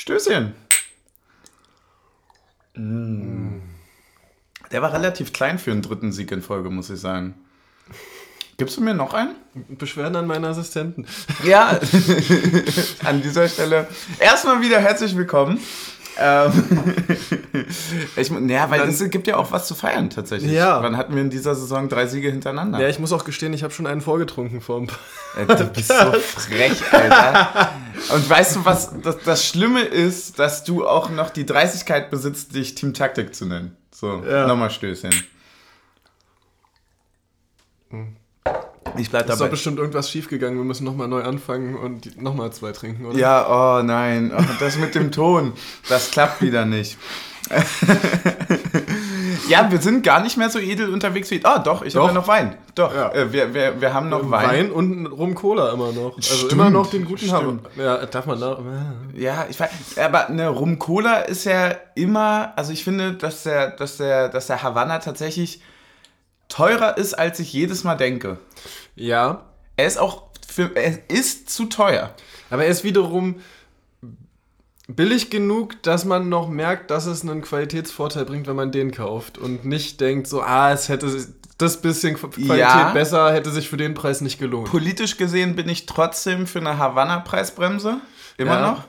[0.00, 0.54] Stößchen.
[2.74, 3.58] Mm.
[4.72, 7.34] Der war relativ klein für einen dritten Sieg in Folge, muss ich sagen.
[8.56, 9.34] Gibst du mir noch einen?
[9.68, 11.06] Beschwerden an meinen Assistenten.
[11.44, 11.78] Ja,
[13.04, 15.60] an dieser Stelle erstmal wieder herzlich willkommen.
[16.18, 16.52] Ähm,
[18.16, 20.52] ich, ja, weil es gibt ja auch was zu feiern tatsächlich.
[20.52, 20.82] Ja.
[20.82, 22.80] Wann hatten wir in dieser Saison drei Siege hintereinander?
[22.80, 24.98] Ja, ich muss auch gestehen, ich habe schon einen vorgetrunken vor ein paar.
[25.36, 27.70] Äh, Du bist so frech, Alter.
[28.12, 32.54] Und weißt du, was das, das Schlimme ist, dass du auch noch die Dreistigkeit besitzt,
[32.54, 33.76] dich Team Taktik zu nennen.
[33.94, 34.46] So, Ja.
[34.46, 35.10] nochmal Stößchen.
[38.96, 39.50] Ich bleib Da ist doch dabei.
[39.50, 40.56] bestimmt irgendwas schiefgegangen.
[40.58, 43.18] Wir müssen nochmal neu anfangen und nochmal zwei trinken, oder?
[43.18, 45.52] Ja, oh nein, oh, das mit dem Ton,
[45.88, 46.96] das klappt wieder nicht.
[49.48, 51.40] ja, wir sind gar nicht mehr so edel unterwegs wie.
[51.44, 52.56] Ah, doch, ich habe ja noch Wein.
[52.74, 53.12] Doch, Ja.
[53.12, 54.48] äh, wir, wir, wir haben noch Wein.
[54.48, 56.16] Wein und Rum Cola immer noch.
[56.16, 57.60] Also Stimmt, immer noch den guten haben.
[57.76, 58.58] Ja, darf man da.
[59.14, 63.70] Ja, ich weiß, aber eine Rum Cola ist ja immer, also ich finde, dass der,
[63.70, 65.60] dass der, dass der Havanna tatsächlich
[66.48, 68.38] teurer ist, als ich jedes Mal denke.
[68.96, 69.42] Ja,
[69.76, 72.10] Er ist auch, für, er ist zu teuer.
[72.50, 73.36] aber er ist wiederum
[74.94, 79.38] billig genug, dass man noch merkt, dass es einen Qualitätsvorteil bringt, wenn man den kauft
[79.38, 81.08] und nicht denkt so, ah, es hätte
[81.58, 82.90] das bisschen Qu- Qualität Ja.
[82.92, 84.70] besser, hätte sich für den Preis nicht gelohnt.
[84.70, 87.98] Politisch gesehen bin ich trotzdem für eine Havanna-Preisbremse.
[88.38, 88.70] Immer Ja.
[88.70, 88.84] noch.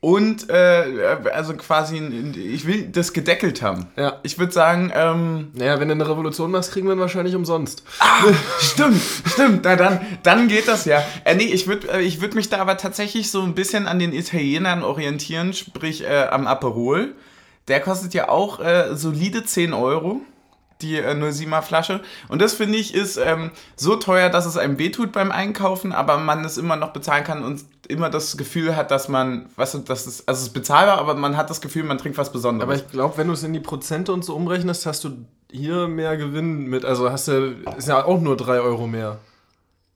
[0.00, 3.86] Und äh, also quasi, ich will das gedeckelt haben.
[3.96, 4.20] Ja.
[4.22, 7.82] Ich würde sagen, ähm, Naja, wenn du eine Revolution machst, kriegen wir ihn wahrscheinlich umsonst.
[7.98, 8.22] Ah,
[8.60, 9.64] stimmt, stimmt.
[9.64, 11.02] Na dann, dann geht das ja.
[11.24, 13.98] Äh, nee, ich würde äh, ich würd mich da aber tatsächlich so ein bisschen an
[13.98, 17.14] den Italienern orientieren, sprich äh, am Aperol.
[17.66, 20.20] Der kostet ja auch äh, solide 10 Euro,
[20.80, 22.00] die äh, 07er Flasche.
[22.28, 26.18] Und das finde ich ist ähm, so teuer, dass es einem wehtut beim Einkaufen, aber
[26.18, 29.78] man es immer noch bezahlen kann und immer das Gefühl hat, dass man, weißt du,
[29.78, 32.68] das ist, also es ist bezahlbar, aber man hat das Gefühl, man trinkt was Besonderes.
[32.68, 35.10] Aber ich glaube, wenn du es in die Prozente und so umrechnest, hast du
[35.50, 36.84] hier mehr Gewinn mit.
[36.84, 39.18] Also hast du, ist ja auch nur 3 Euro mehr.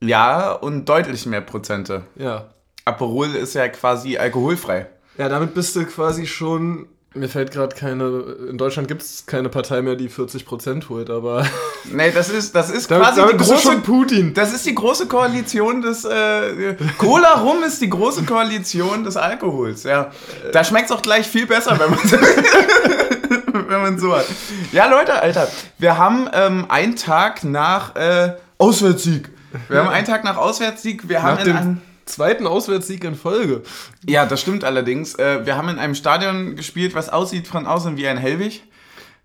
[0.00, 2.04] ja, und deutlich mehr Prozente.
[2.16, 2.46] Ja.
[2.84, 4.88] Aperol ist ja quasi alkoholfrei.
[5.18, 6.88] Ja, damit bist du quasi schon.
[7.14, 8.04] Mir fällt gerade keine.
[8.48, 11.46] In Deutschland gibt es keine Partei mehr, die 40% holt, aber.
[11.92, 13.78] Nee, das ist, das ist Damit, quasi damit die große.
[13.78, 14.34] Putin.
[14.34, 16.04] Das ist die große Koalition des.
[16.04, 20.10] Äh, Cola Rum ist die große Koalition des Alkohols, ja.
[20.52, 21.98] Da schmeckt es auch gleich viel besser, wenn man
[23.68, 24.26] wenn man so hat.
[24.70, 29.30] Ja, Leute, Alter, wir haben ähm, einen Tag nach äh, Auswärtssieg.
[29.68, 31.80] Wir haben einen Tag nach Auswärtssieg, wir haben Nach einem.
[32.04, 33.62] Zweiten Auswärtssieg in Folge.
[34.06, 35.14] Ja, das stimmt allerdings.
[35.14, 38.62] Äh, wir haben in einem Stadion gespielt, was aussieht von außen wie ein Hellwig.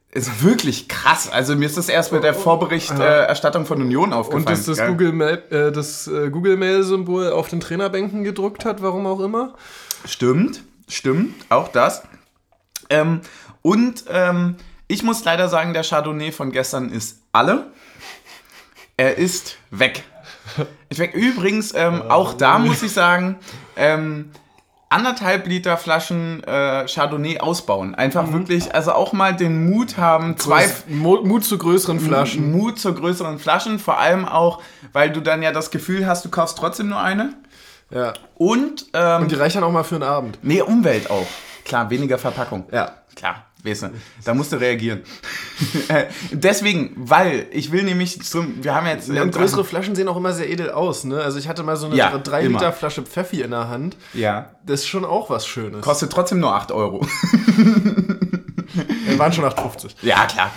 [0.10, 1.30] Ist wirklich krass.
[1.30, 4.48] Also mir ist das erst mit der Vorberichterstattung von Union aufgefallen.
[4.48, 4.86] Und dass das.
[4.88, 9.20] Google Mail, äh, das äh, Google Mail Symbol auf den Trainerbänken gedruckt hat, warum auch
[9.20, 9.54] immer.
[10.06, 12.04] Stimmt, stimmt, auch das.
[12.90, 13.22] Ähm,
[13.62, 14.56] und ähm,
[14.88, 17.68] ich muss leider sagen, der Chardonnay von gestern ist alle.
[18.96, 20.04] Er ist weg.
[20.90, 21.14] Ist weg.
[21.14, 23.38] Übrigens, ähm, auch da muss ich sagen,
[23.76, 24.32] ähm,
[24.90, 27.96] anderthalb Liter Flaschen äh, Chardonnay ausbauen.
[27.96, 32.52] Einfach wirklich, also auch mal den Mut haben, zwei Mut zu größeren Flaschen.
[32.52, 34.62] Mut zu größeren Flaschen, vor allem auch,
[34.94, 37.34] weil du dann ja das Gefühl hast, du kaufst trotzdem nur eine.
[37.90, 38.14] Ja.
[38.36, 40.40] Und, ähm, Und die reichen auch mal für einen Abend.
[40.42, 41.28] Nee, Umwelt auch.
[41.66, 42.66] Klar, weniger Verpackung.
[42.72, 42.92] Ja.
[43.16, 43.90] Klar, weißt du,
[44.24, 45.02] da musst du reagieren.
[45.88, 50.08] Äh, Deswegen, weil ich will nämlich zum, wir haben jetzt Ja, und größere Flaschen sehen
[50.08, 51.22] auch immer sehr edel aus, ne?
[51.22, 52.60] Also ich hatte mal so eine Ja, 3 immer.
[52.60, 53.98] Liter Flasche Pfeffi in der Hand.
[54.14, 54.52] Ja.
[54.66, 55.82] Das ist schon auch was Schönes.
[55.82, 57.06] Kostet trotzdem nur 8 Euro.
[59.06, 59.92] Wir waren schon 8,50.
[60.02, 60.52] Ja, klar.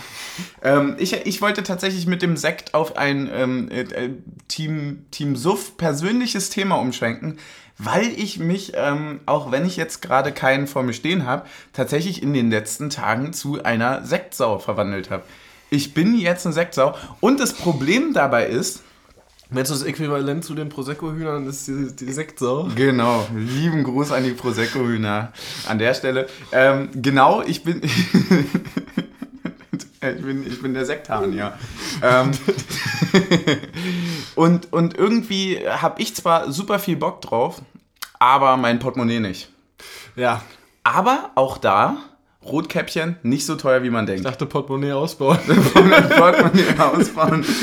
[0.62, 4.10] Ähm, ich, ich wollte tatsächlich mit dem Sekt auf ein ähm, äh, äh,
[4.48, 7.38] Team, Team Suff persönliches Thema umschwenken,
[7.78, 12.22] weil ich mich, ähm, auch wenn ich jetzt gerade keinen vor mir stehen habe, tatsächlich
[12.22, 15.24] in den letzten Tagen zu einer Sektsau verwandelt habe.
[15.70, 18.82] Ich bin jetzt eine Sektsau und das Problem dabei ist,
[19.52, 22.68] Meinst du das Äquivalent zu den Prosecco-Hühnern ist die, die Sektsau?
[22.76, 25.32] Genau, lieben Gruß an die Prosecco-Hühner
[25.68, 26.28] an der Stelle.
[26.52, 27.82] Ähm, genau, ich bin,
[30.00, 31.58] ich bin, ich bin der Sekthahn, ja.
[32.02, 32.30] Ähm,
[34.34, 37.62] und, und irgendwie habe ich zwar super viel Bock drauf,
[38.18, 39.50] aber mein Portemonnaie nicht.
[40.16, 40.42] Ja.
[40.82, 41.98] Aber auch da,
[42.44, 44.20] Rotkäppchen, nicht so teuer, wie man denkt.
[44.20, 45.38] Ich dachte Portemonnaie ausbauen.
[46.16, 47.44] Portemonnaie ausbauen.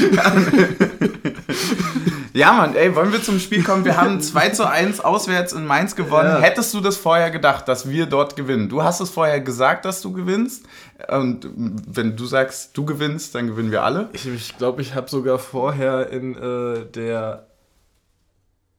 [2.33, 3.83] Ja, Mann, ey, wollen wir zum Spiel kommen?
[3.83, 6.29] Wir haben 2 zu 1 auswärts in Mainz gewonnen.
[6.29, 6.39] Ja.
[6.39, 8.69] Hättest du das vorher gedacht, dass wir dort gewinnen?
[8.69, 10.67] Du hast es vorher gesagt, dass du gewinnst.
[11.07, 14.09] Und wenn du sagst, du gewinnst, dann gewinnen wir alle.
[14.13, 17.47] Ich glaube, ich, glaub, ich habe sogar vorher in äh, der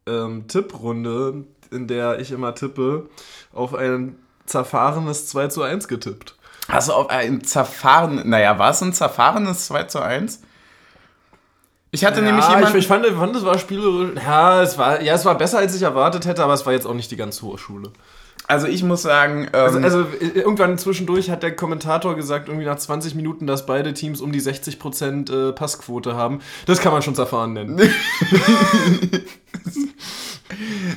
[0.07, 3.09] ähm, Tipprunde in der ich immer tippe,
[3.53, 4.17] auf ein
[4.49, 6.35] zerfahrenes 2 zu 1 getippt.
[6.69, 10.43] Hast du auf ein zerfahren, naja, war es ein zerfahrenes 2 zu 1?
[11.91, 12.69] Ich hatte ja, nämlich jemanden.
[12.77, 14.21] Ich, ich fand, fand, es war spielerisch.
[14.23, 16.87] Ja es, war, ja, es war besser, als ich erwartet hätte, aber es war jetzt
[16.87, 17.91] auch nicht die ganz hohe Schule.
[18.49, 19.47] Also ich muss sagen.
[19.53, 23.93] Ähm, also, also, irgendwann zwischendurch hat der Kommentator gesagt, irgendwie nach 20 Minuten, dass beide
[23.93, 26.41] Teams um die 60% äh, Passquote haben.
[26.65, 27.79] Das kann man schon zerfahren nennen.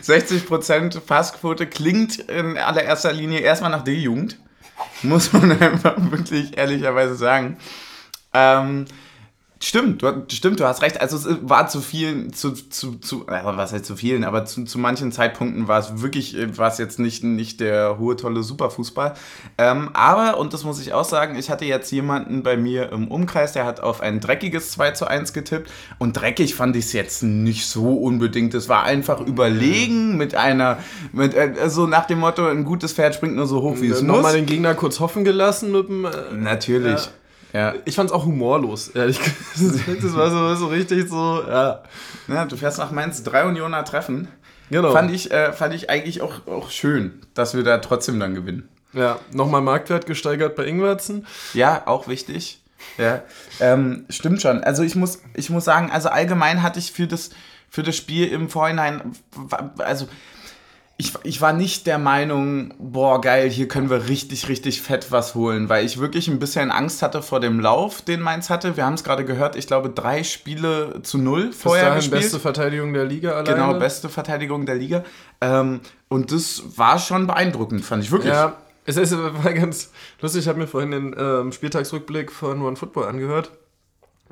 [0.01, 4.39] 60% Passquote klingt in allererster Linie erstmal nach D-Jugend.
[5.03, 7.57] Muss man einfach wirklich ehrlicherweise sagen.
[8.33, 8.85] Ähm,
[9.63, 10.99] Stimmt, du, stimmt, du hast recht.
[10.99, 14.63] Also es war zu vielen, zu, zu, zu äh, was heißt zu vielen, aber zu,
[14.65, 18.41] zu manchen Zeitpunkten war es wirklich, äh, war es jetzt nicht, nicht der hohe, tolle
[18.41, 19.13] Superfußball.
[19.59, 23.07] Ähm, aber, und das muss ich auch sagen, ich hatte jetzt jemanden bei mir im
[23.07, 25.69] Umkreis, der hat auf ein dreckiges 2 zu 1 getippt.
[25.99, 28.55] Und dreckig fand ich es jetzt nicht so unbedingt.
[28.55, 30.79] Es war einfach überlegen mit einer,
[31.13, 33.89] mit, äh, so also nach dem Motto, ein gutes Pferd springt nur so hoch, wie
[33.89, 34.15] es muss.
[34.15, 36.05] Nochmal den Gegner kurz hoffen gelassen mit dem.
[36.05, 37.05] Äh, Natürlich.
[37.05, 37.11] Ja.
[37.53, 37.73] Ja.
[37.85, 39.37] Ich fand es auch humorlos, ehrlich gesagt.
[40.01, 41.83] Das war so, so richtig so, ja.
[42.27, 42.45] ja.
[42.45, 44.27] Du fährst nach Mainz drei Unioner treffen.
[44.69, 44.91] Genau.
[44.93, 48.69] Fand ich, äh, fand ich eigentlich auch, auch schön, dass wir da trotzdem dann gewinnen.
[48.93, 51.27] Ja, nochmal Marktwert gesteigert bei Ingwertsen.
[51.53, 52.61] Ja, auch wichtig.
[52.97, 53.21] Ja,
[53.59, 54.63] ähm, stimmt schon.
[54.63, 57.29] Also ich muss, ich muss sagen, also allgemein hatte ich für das,
[57.69, 59.13] für das Spiel im Vorhinein,
[59.77, 60.07] also
[60.97, 65.33] ich, ich war nicht der Meinung, boah, geil, hier können wir richtig, richtig fett was
[65.33, 68.77] holen, weil ich wirklich ein bisschen Angst hatte vor dem Lauf, den Mainz hatte.
[68.77, 72.21] Wir haben es gerade gehört, ich glaube, drei Spiele zu null vorher Bis gespielt.
[72.21, 73.55] beste Verteidigung der Liga alleine.
[73.55, 75.03] Genau, beste Verteidigung der Liga.
[75.41, 78.33] Ähm, und das war schon beeindruckend, fand ich wirklich.
[78.33, 79.91] Ja, es ist war ganz
[80.21, 83.51] lustig, ich habe mir vorhin den ähm, Spieltagsrückblick von One Football angehört.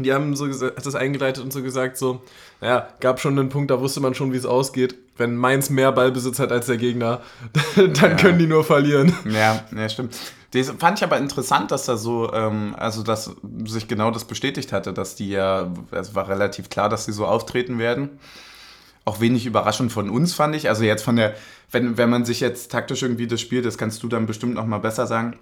[0.03, 2.21] Die haben so gesagt, das eingeleitet und so gesagt, so,
[2.61, 4.95] ja, gab schon einen Punkt, da wusste man schon, wie es ausgeht.
[5.17, 7.21] Wenn Mainz mehr Ballbesitz hat als der Gegner,
[7.75, 8.15] dann ja.
[8.15, 9.13] können die nur verlieren.
[9.25, 10.15] Ja, ja, stimmt.
[10.51, 13.35] Das fand ich aber interessant, dass da so, ähm, also dass
[13.65, 17.25] sich genau das bestätigt hatte, dass die ja, es war relativ klar, dass sie so
[17.25, 18.19] auftreten werden.
[19.05, 20.69] Auch wenig überraschend von uns, fand ich.
[20.69, 21.35] Also jetzt von der,
[21.71, 24.65] wenn, wenn man sich jetzt taktisch irgendwie das spielt, das kannst du dann bestimmt noch
[24.65, 25.37] mal besser sagen.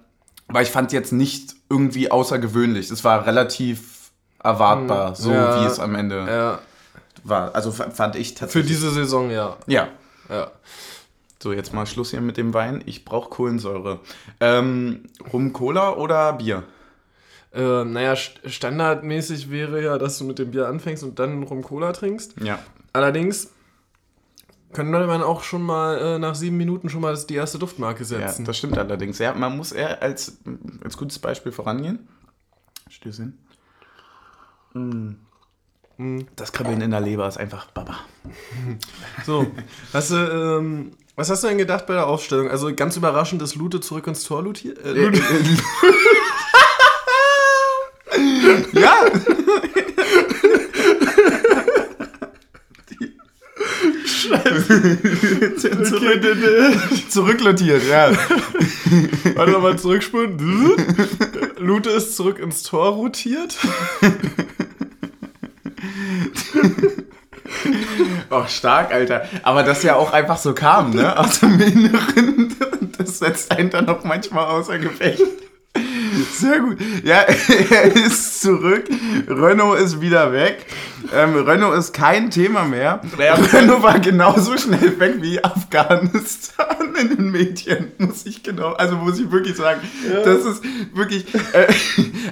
[0.47, 2.89] Aber ich fand jetzt nicht irgendwie außergewöhnlich.
[2.89, 3.96] Es war relativ
[4.43, 6.59] erwartbar, hm, so ja, wie es am Ende ja.
[7.23, 7.55] war.
[7.55, 8.63] Also fand ich tatsächlich.
[8.63, 9.57] Für diese Saison, ja.
[9.67, 9.87] Ja.
[10.29, 10.51] Ja.
[11.41, 12.81] So, jetzt mal Schluss hier mit dem Wein.
[12.85, 13.99] Ich brauche Kohlensäure.
[14.39, 16.63] Ähm, Rum Cola oder Bier?
[17.53, 21.93] Äh, naja, standardmäßig wäre ja, dass du mit dem Bier anfängst und dann Rum Cola
[21.93, 22.41] trinkst.
[22.41, 22.59] Ja.
[22.91, 23.51] Allerdings
[24.73, 28.41] könnte man auch schon mal äh, nach sieben Minuten schon mal die erste Duftmarke setzen.
[28.41, 29.19] Ja, das stimmt allerdings.
[29.19, 30.39] Ja, man muss eher als,
[30.83, 32.07] als gutes Beispiel vorangehen.
[32.89, 33.37] Stößchen.
[36.35, 37.97] Das Kribbeln in der Leber ist einfach Baba.
[39.25, 39.47] So,
[39.93, 42.49] hast du, ähm, was hast du denn gedacht bei der Aufstellung?
[42.49, 44.77] Also ganz überraschend ist Lute zurück ins Tor lutiert.
[44.85, 45.19] Äh, Lute.
[48.73, 48.93] ja!
[54.05, 55.55] Scheiße.
[55.57, 56.21] Zurück,
[57.09, 58.11] zurücklotiert, ja.
[59.35, 60.37] Warte nochmal zurückspulen.
[61.57, 63.57] Lute ist zurück ins Tor rotiert.
[68.29, 69.25] oh, stark, Alter.
[69.43, 71.17] Aber das ja auch einfach so kam, ne?
[71.17, 72.55] Aus dem Inneren.
[72.97, 75.21] Das setzt einen dann auch manchmal außer Gefecht.
[76.33, 76.77] Sehr gut.
[77.03, 77.21] Ja,
[77.71, 78.85] er ist zurück.
[79.27, 80.65] Renault ist wieder weg.
[81.13, 83.01] Ähm, Renault ist kein Thema mehr.
[83.17, 83.35] Ja.
[83.35, 89.19] Renault war genauso schnell weg wie Afghanistan in den Medien, muss ich genau, also muss
[89.19, 89.81] ich wirklich sagen.
[90.09, 90.23] Ja.
[90.23, 91.67] Das ist wirklich, äh,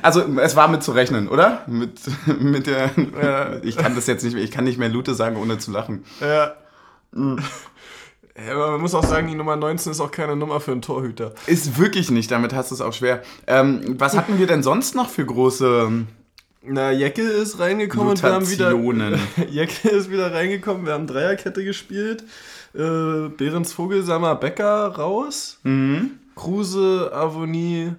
[0.02, 1.64] also es war mit zu rechnen, oder?
[1.68, 2.00] Mit,
[2.40, 5.38] mit der, äh, ich kann das jetzt nicht mehr, ich kann nicht mehr Lute sagen,
[5.38, 6.04] ohne zu lachen.
[6.20, 6.54] Ja.
[7.12, 7.40] Mhm.
[8.38, 10.82] Ja, aber man muss auch sagen, die Nummer 19 ist auch keine Nummer für einen
[10.82, 11.34] Torhüter.
[11.48, 13.22] Ist wirklich nicht, damit hast du es auch schwer.
[13.48, 16.06] Ähm, was hatten wir denn sonst noch für große.
[16.68, 18.74] Na, Jecke ist reingekommen und wir haben wieder.
[19.50, 22.24] Jecke ist wieder reingekommen, wir haben Dreierkette gespielt.
[22.74, 25.60] Äh, Behrens Vogelsammer Becker raus.
[25.64, 26.12] Mhm.
[26.36, 27.94] Kruse, Avonie,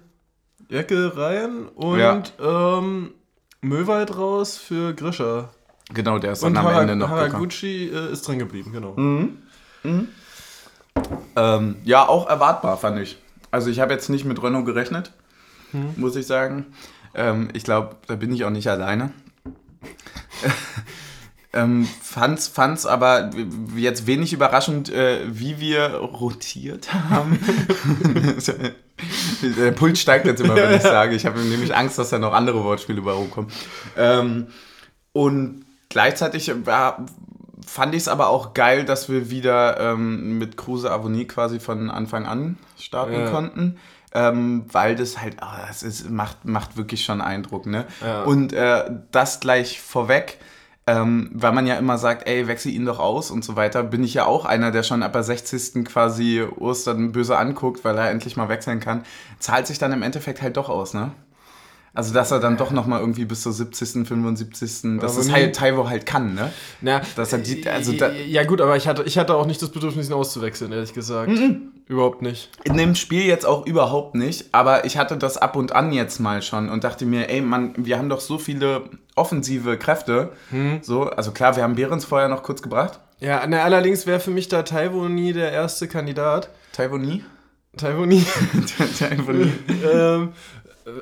[0.69, 2.21] Jecke rein und ja.
[2.77, 3.11] ähm,
[3.61, 5.49] Möwald raus für Grischer.
[5.93, 8.93] Genau, der ist dann und am Ende noch Haraguchi äh, ist drin geblieben, genau.
[8.95, 9.37] Mhm.
[9.83, 10.07] Mhm.
[11.35, 13.17] Ähm, ja, auch erwartbar, fand ich.
[13.51, 15.11] Also ich habe jetzt nicht mit Renault gerechnet,
[15.71, 15.93] hm.
[15.95, 16.65] muss ich sagen.
[17.13, 19.11] Ähm, ich glaube, da bin ich auch nicht alleine.
[21.53, 23.31] ähm, fand's, fand's aber
[23.75, 27.39] jetzt wenig überraschend, äh, wie wir rotiert haben.
[29.57, 31.15] Der Puls steigt jetzt immer, wenn ich sage.
[31.15, 33.51] Ich habe nämlich Angst, dass da noch andere Wortspiele bei rumkommen.
[33.95, 34.47] Ähm,
[35.13, 37.05] und gleichzeitig war,
[37.67, 41.91] fand ich es aber auch geil, dass wir wieder ähm, mit Kruse Avonie quasi von
[41.91, 43.29] Anfang an starten ja.
[43.29, 43.77] konnten.
[44.13, 47.85] Ähm, weil das halt, oh, das ist, macht, macht wirklich schon Eindruck, ne?
[48.01, 48.23] Ja.
[48.23, 50.39] Und äh, das gleich vorweg,
[50.87, 54.05] ähm, weil man ja immer sagt, ey, wechsel ihn doch aus und so weiter, bin
[54.05, 55.83] ich ja auch einer, der schon ab der 60.
[55.85, 59.03] quasi Ostern böse anguckt, weil er endlich mal wechseln kann.
[59.39, 61.11] Zahlt sich dann im Endeffekt halt doch aus, ne?
[61.97, 65.89] Also, dass er dann doch nochmal irgendwie bis zur 70., 75., dass es halt Taiwo
[65.89, 66.53] halt kann, ne?
[66.79, 69.59] Na, dass er die, also da, ja, gut, aber ich hatte, ich hatte auch nicht
[69.63, 71.31] das Bedürfnis, ihn auszuwechseln, ehrlich gesagt.
[71.31, 71.71] Mhm.
[71.87, 72.51] Überhaupt nicht.
[72.65, 76.19] In dem Spiel jetzt auch überhaupt nicht, aber ich hatte das ab und an jetzt
[76.19, 78.83] mal schon und dachte mir, ey, Mann, wir haben doch so viele
[79.15, 80.33] offensive Kräfte.
[80.51, 80.81] Mhm.
[80.83, 82.99] So, also klar, wir haben Behrens vorher noch kurz gebracht.
[83.19, 86.49] Ja, na, allerdings wäre für mich da Taiwo nie der erste Kandidat.
[86.73, 87.23] Taiwo nie?
[87.75, 88.23] Taiwo nie.
[88.99, 89.51] Taiwo nie.
[89.91, 90.33] ähm,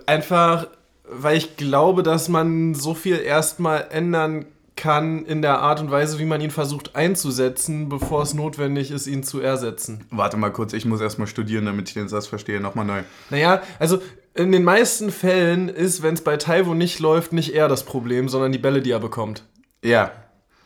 [0.05, 0.67] einfach
[1.09, 4.45] weil ich glaube, dass man so viel erstmal ändern
[4.75, 9.07] kann in der Art und Weise, wie man ihn versucht einzusetzen, bevor es notwendig ist,
[9.07, 10.05] ihn zu ersetzen.
[10.11, 12.59] Warte mal kurz, ich muss erstmal studieren, damit ich den Satz verstehe.
[12.59, 13.03] Nochmal neu.
[13.29, 13.99] Naja, also
[14.33, 18.27] in den meisten Fällen ist, wenn es bei Taiwo nicht läuft, nicht er das Problem,
[18.27, 19.43] sondern die Bälle, die er bekommt.
[19.81, 20.11] Ja.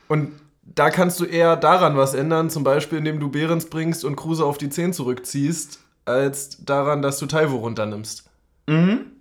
[0.08, 0.31] Und
[0.63, 4.43] da kannst du eher daran was ändern, zum Beispiel indem du Behrens bringst und Kruse
[4.43, 8.29] auf die 10 zurückziehst, als daran, dass du Taiwo runternimmst.
[8.67, 9.18] Mhm.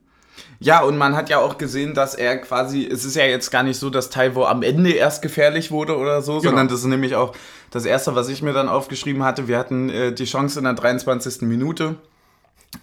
[0.60, 3.62] Ja, und man hat ja auch gesehen, dass er quasi, es ist ja jetzt gar
[3.62, 6.50] nicht so, dass Taiwo am Ende erst gefährlich wurde oder so, genau.
[6.50, 7.34] sondern das ist nämlich auch
[7.70, 9.46] das Erste, was ich mir dann aufgeschrieben hatte.
[9.46, 11.42] Wir hatten äh, die Chance in der 23.
[11.42, 11.94] Minute,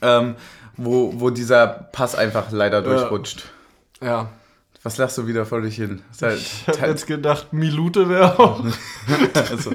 [0.02, 0.36] ähm,
[0.78, 3.44] wo, wo dieser Pass einfach leider durchrutscht.
[4.02, 4.08] Ja.
[4.08, 4.30] ja.
[4.84, 6.04] Was lachst du wieder vor dich hin?
[6.22, 8.64] Halt, ich hab jetzt gedacht, Minute wäre auch
[9.50, 9.72] also.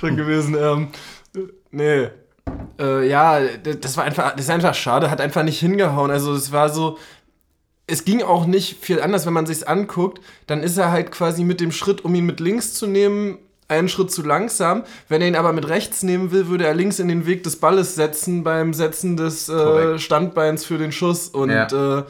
[0.00, 0.56] schon gewesen.
[0.56, 0.88] Ähm,
[1.72, 2.10] nee,
[2.78, 3.40] äh, ja,
[3.80, 6.10] das war einfach, das ist einfach schade, hat einfach nicht hingehauen.
[6.10, 6.98] Also es war so,
[7.86, 10.20] es ging auch nicht viel anders, wenn man sich's anguckt.
[10.46, 13.38] Dann ist er halt quasi mit dem Schritt, um ihn mit links zu nehmen,
[13.68, 14.84] einen Schritt zu langsam.
[15.08, 17.56] Wenn er ihn aber mit rechts nehmen will, würde er links in den Weg des
[17.56, 21.28] Balles setzen beim Setzen des äh, Standbeins für den Schuss.
[21.28, 21.98] Und ja.
[21.98, 22.04] äh,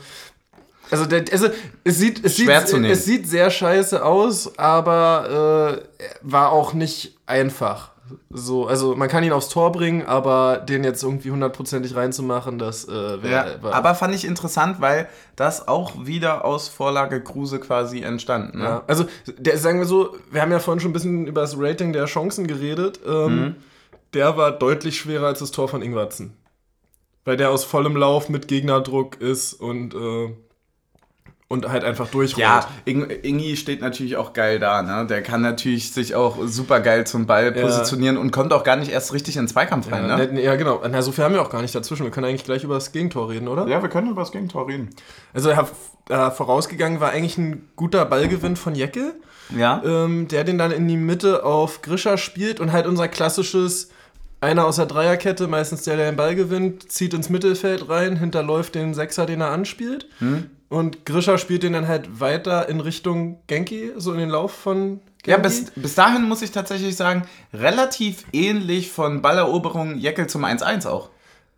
[0.90, 1.48] also, der, also
[1.84, 7.90] es sieht, es sieht, es sieht sehr scheiße aus, aber äh, war auch nicht einfach.
[8.30, 12.86] So, also man kann ihn aufs Tor bringen, aber den jetzt irgendwie hundertprozentig reinzumachen, das
[12.86, 13.58] äh, wäre.
[13.62, 18.58] Ja, aber fand ich interessant, weil das auch wieder aus Vorlage Kruse quasi entstanden.
[18.58, 18.64] Ne?
[18.64, 19.06] Ja, also
[19.38, 22.06] der, sagen wir so, wir haben ja vorhin schon ein bisschen über das Rating der
[22.06, 23.00] Chancen geredet.
[23.06, 23.54] Ähm, mhm.
[24.14, 26.36] Der war deutlich schwerer als das Tor von Ingwatzen.
[27.24, 30.32] Weil der aus vollem Lauf mit Gegnerdruck ist und äh,
[31.48, 32.38] und halt einfach durchrollt.
[32.38, 35.06] Ja, Ingi steht natürlich auch geil da, ne?
[35.06, 38.20] Der kann natürlich sich auch super geil zum Ball positionieren ja.
[38.20, 40.42] und kommt auch gar nicht erst richtig in den Zweikampf rein, ja, ne?
[40.42, 40.82] Ja, genau.
[40.88, 42.04] Na, so viel haben wir auch gar nicht dazwischen.
[42.04, 43.68] Wir können eigentlich gleich über das Gegentor reden, oder?
[43.68, 44.90] Ja, wir können über das Gegentor reden.
[45.32, 49.14] Also äh, vorausgegangen war eigentlich ein guter Ballgewinn von Jecke.
[49.56, 49.80] Ja.
[49.84, 53.90] Ähm, der den dann in die Mitte auf Grischer spielt und halt unser klassisches
[54.40, 58.74] einer aus der Dreierkette, meistens der, der den Ball gewinnt, zieht ins Mittelfeld rein, hinterläuft
[58.74, 60.06] den Sechser, den er anspielt.
[60.18, 60.50] Hm.
[60.76, 65.00] Und Grisha spielt den dann halt weiter in Richtung Genki, so in den Lauf von
[65.22, 65.30] Genki.
[65.30, 67.22] Ja, bis, bis dahin muss ich tatsächlich sagen,
[67.54, 71.08] relativ ähnlich von Balleroberung Jeckel zum 1-1 auch.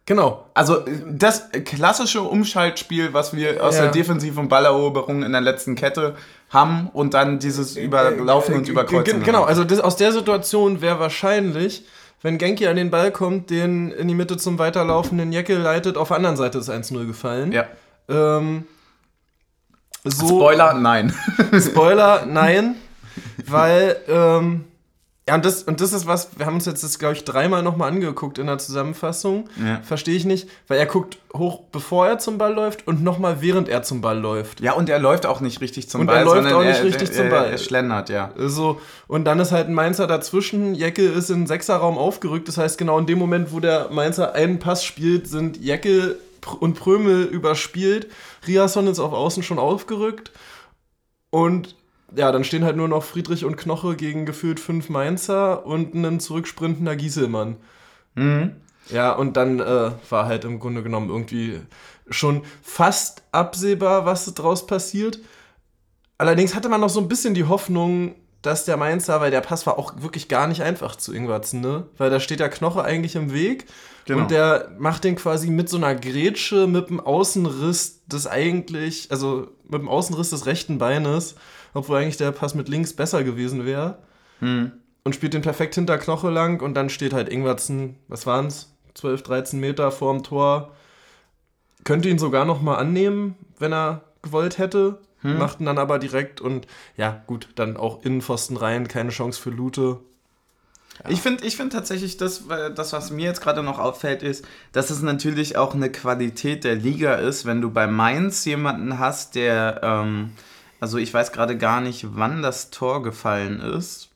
[0.06, 0.46] Genau.
[0.54, 3.82] Also das klassische Umschaltspiel, was wir aus ja.
[3.82, 6.14] der defensiven Balleroberung in der letzten Kette
[6.48, 9.24] haben und dann dieses Überlaufen und Überkreuzen.
[9.24, 11.84] Genau, also das, aus der Situation wäre wahrscheinlich,
[12.22, 16.06] wenn Genki an den Ball kommt, den in die Mitte zum weiterlaufenden Jeckel leitet, auf
[16.06, 17.50] der anderen Seite ist 1-0 gefallen.
[17.50, 17.66] Ja.
[18.08, 18.64] Ähm,
[20.10, 21.12] so, Spoiler, nein.
[21.60, 22.76] Spoiler, nein.
[23.46, 24.64] Weil, ähm,
[25.28, 27.62] ja, und das, und das ist was, wir haben uns jetzt das, glaube ich, dreimal
[27.62, 29.50] nochmal angeguckt in der Zusammenfassung.
[29.62, 29.80] Ja.
[29.82, 33.68] Verstehe ich nicht, weil er guckt hoch, bevor er zum Ball läuft und nochmal während
[33.68, 34.60] er zum Ball läuft.
[34.60, 36.26] Ja, und er läuft auch nicht richtig zum und Ball.
[36.26, 37.50] Und er läuft auch nicht er, richtig er, zum Ball.
[37.50, 38.30] Er schlendert, ja.
[38.38, 40.74] So, und dann ist halt ein Mainzer dazwischen.
[40.74, 42.48] Jecke ist in den Sechserraum aufgerückt.
[42.48, 46.16] Das heißt, genau in dem Moment, wo der Mainzer einen Pass spielt, sind Jecke
[46.60, 48.08] und Prömel überspielt.
[48.46, 50.32] Riasson ist auf Außen schon aufgerückt.
[51.30, 51.76] Und
[52.16, 56.20] ja, dann stehen halt nur noch Friedrich und Knoche gegen gefühlt fünf Mainzer und einen
[56.20, 57.56] zurücksprintender Gieselmann.
[58.14, 58.56] Mhm.
[58.90, 61.60] Ja, und dann äh, war halt im Grunde genommen irgendwie
[62.08, 65.20] schon fast absehbar, was draus passiert.
[66.16, 69.66] Allerdings hatte man noch so ein bisschen die Hoffnung, dass der Mainzer, weil der Pass
[69.66, 71.86] war auch wirklich gar nicht einfach zu Ingwertsen, ne?
[71.96, 73.66] Weil da steht der Knoche eigentlich im Weg
[74.08, 74.22] Genau.
[74.22, 79.48] Und der macht den quasi mit so einer Grätsche mit dem Außenriss des eigentlich, also
[79.64, 81.34] mit dem Außenriss des rechten Beines,
[81.74, 83.98] obwohl eigentlich der Pass mit links besser gewesen wäre.
[84.38, 84.72] Hm.
[85.04, 88.74] Und spielt den perfekt hinter Knoche lang und dann steht halt Ingwertsen, was waren's?
[88.94, 90.72] 12, 13 Meter vorm Tor.
[91.84, 95.00] Könnte ihn sogar noch mal annehmen, wenn er gewollt hätte.
[95.22, 95.38] Hm.
[95.38, 100.00] machten dann aber direkt und ja, gut, dann auch Innenpfosten rein, keine Chance für Lute.
[101.04, 101.10] Ja.
[101.10, 102.44] Ich finde ich find tatsächlich, das,
[102.74, 106.74] das, was mir jetzt gerade noch auffällt, ist, dass es natürlich auch eine Qualität der
[106.74, 110.32] Liga ist, wenn du bei Mainz jemanden hast, der, ähm,
[110.80, 114.10] also ich weiß gerade gar nicht, wann das Tor gefallen ist.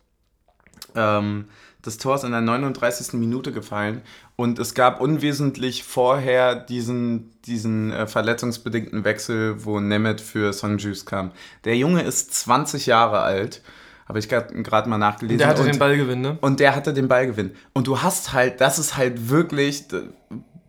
[0.94, 1.47] Ähm,
[1.82, 3.14] das Tor ist in der 39.
[3.14, 4.02] Minute gefallen
[4.42, 11.30] und es gab unwesentlich vorher diesen, diesen äh, verletzungsbedingten Wechsel, wo Nemeth für Songjus kam.
[11.64, 13.62] Der Junge ist 20 Jahre alt
[14.08, 15.38] habe ich gerade mal nachgelesen.
[15.38, 16.37] Der hatte und, den Ballgewinn, ne?
[16.40, 17.52] Und der hatte den Ballgewinn.
[17.72, 19.84] Und du hast halt, das ist halt wirklich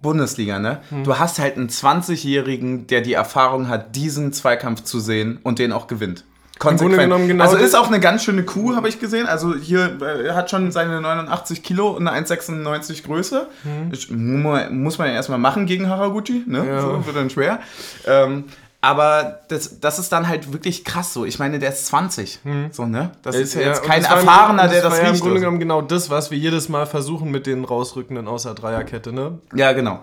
[0.02, 0.82] Bundesliga, ne?
[0.90, 1.04] Hm.
[1.04, 5.72] Du hast halt einen 20-Jährigen, der die Erfahrung hat, diesen Zweikampf zu sehen und den
[5.72, 6.24] auch gewinnt.
[6.60, 7.28] Konsequent.
[7.28, 9.28] Genau also ist auch eine ganz schöne Kuh, habe ich gesehen.
[9.28, 13.48] Also hier äh, hat schon seine 89 Kilo und eine 1,96 Größe.
[13.64, 13.90] Hm.
[13.92, 16.66] Ich, muss man ja erstmal machen gegen Haraguchi, ne?
[16.66, 16.82] Ja.
[16.82, 17.60] So wird dann schwer.
[18.06, 18.46] Ähm,
[18.82, 21.24] aber das, das ist dann halt wirklich krass so.
[21.24, 22.40] Ich meine, der ist 20.
[22.44, 22.68] Hm.
[22.72, 23.12] So, ne?
[23.22, 26.10] Das ist ja jetzt kein Erfahrener, der das, das ja im Grunde genommen genau das,
[26.10, 29.40] was wir jedes Mal versuchen mit den rausrückenden außer Dreierkette, ne?
[29.56, 30.02] Ja, genau.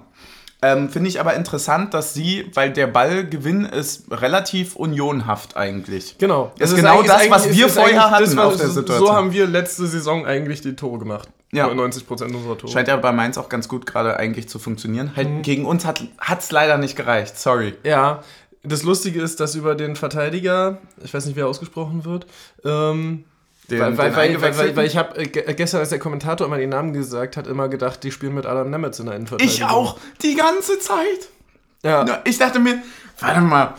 [0.63, 6.19] Ähm, Finde ich aber interessant, dass sie, weil der Ballgewinn ist relativ unionhaft eigentlich.
[6.19, 6.53] Genau.
[6.59, 9.07] Das ist, ist genau das, was wir vorher hatten das, auf der Situation.
[9.07, 11.31] So haben wir letzte Saison eigentlich die Tore gemacht.
[11.53, 11.73] Ja.
[11.73, 12.73] 90 Prozent unserer Tore.
[12.73, 15.13] Scheint ja bei Mainz auch ganz gut gerade eigentlich zu funktionieren.
[15.17, 15.43] Halt mhm.
[15.43, 16.01] gegen uns hat
[16.39, 17.75] es leider nicht gereicht, sorry.
[17.83, 18.23] Ja,
[18.63, 22.27] das Lustige ist, dass über den Verteidiger, ich weiß nicht, wie er ausgesprochen wird,
[22.65, 23.25] ähm,
[23.71, 26.71] den, weil, weil, weil, weil, weil, ich habe äh, gestern, als der Kommentator immer den
[26.71, 29.55] Namen gesagt hat, immer gedacht, die spielen mit Adam Nemetz in der Innenverteidigung.
[29.55, 31.29] Ich auch, die ganze Zeit.
[31.83, 32.21] Ja.
[32.25, 32.83] Ich dachte mir,
[33.19, 33.75] warte mal,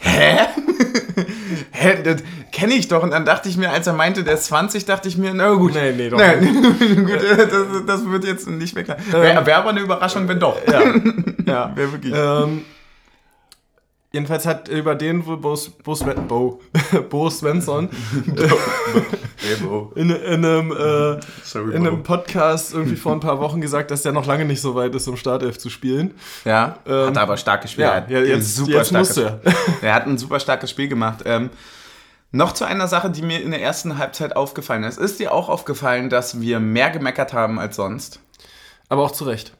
[0.00, 0.38] hä?
[1.70, 3.02] hä, das kenne ich doch.
[3.02, 5.50] Und dann dachte ich mir, als er meinte, der ist 20, dachte ich mir, na
[5.54, 5.74] gut.
[5.74, 6.46] Nee, nee, doch nee,
[7.02, 8.88] gut, das, das, wird jetzt nicht weg.
[9.10, 10.58] Wäre wär aber eine Überraschung, wenn doch.
[10.66, 10.82] Ja,
[11.46, 11.76] ja.
[11.76, 12.14] wäre wirklich.
[12.14, 12.64] Ähm,
[14.12, 16.60] Jedenfalls hat über den wohl Bo, Bo, Sven, Bo,
[17.10, 17.88] Bo Svensson
[19.94, 24.02] in, in, einem, äh, Sorry, in einem Podcast irgendwie vor ein paar Wochen gesagt, dass
[24.02, 26.14] der noch lange nicht so weit ist, um Startelf zu spielen.
[26.44, 27.86] Ja, ähm, hat aber stark gespielt.
[27.86, 29.40] Ja, ja jetzt, super jetzt starkes, er.
[29.80, 31.20] er hat ein super starkes Spiel gemacht.
[31.24, 31.50] Ähm,
[32.32, 34.98] noch zu einer Sache, die mir in der ersten Halbzeit aufgefallen ist.
[34.98, 38.18] Ist dir auch aufgefallen, dass wir mehr gemeckert haben als sonst?
[38.88, 39.52] Aber auch zu Recht.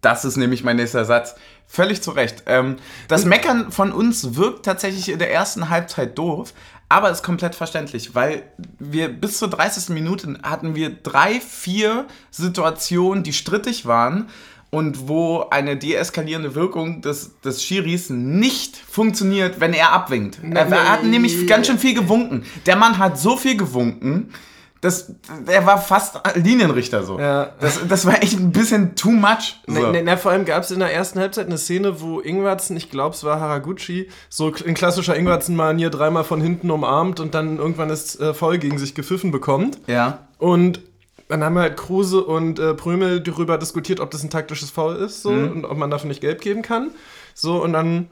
[0.00, 1.34] Das ist nämlich mein nächster Satz.
[1.72, 2.42] Völlig zu Recht.
[2.46, 6.52] Ähm, das Meckern von uns wirkt tatsächlich in der ersten Halbzeit doof,
[6.88, 8.42] aber ist komplett verständlich, weil
[8.80, 9.90] wir bis zur 30.
[9.90, 14.28] Minute hatten wir drei, vier Situationen, die strittig waren
[14.70, 20.40] und wo eine deeskalierende Wirkung des, des Schiris nicht funktioniert, wenn er abwinkt.
[20.42, 22.44] Er, er hat nämlich ganz schön viel gewunken.
[22.66, 24.32] Der Mann hat so viel gewunken
[24.80, 25.12] das,
[25.46, 27.18] er war fast Linienrichter so.
[27.18, 27.52] Ja.
[27.60, 29.60] Das, das war echt ein bisschen too much.
[29.66, 29.92] So.
[29.92, 32.90] Na, na, vor allem gab es in der ersten Halbzeit eine Szene, wo Ingwarzen, ich
[32.90, 37.90] glaube es war Haraguchi, so in klassischer Ingwarzen-Manier dreimal von hinten umarmt und dann irgendwann
[37.90, 39.78] das äh, Voll gegen sich gepfiffen bekommt.
[39.86, 40.26] Ja.
[40.38, 40.80] Und
[41.28, 45.22] dann haben halt Kruse und äh, Prömel darüber diskutiert, ob das ein taktisches Foul ist
[45.22, 45.52] so, mhm.
[45.52, 46.90] und ob man dafür nicht gelb geben kann.
[47.34, 48.08] So, und dann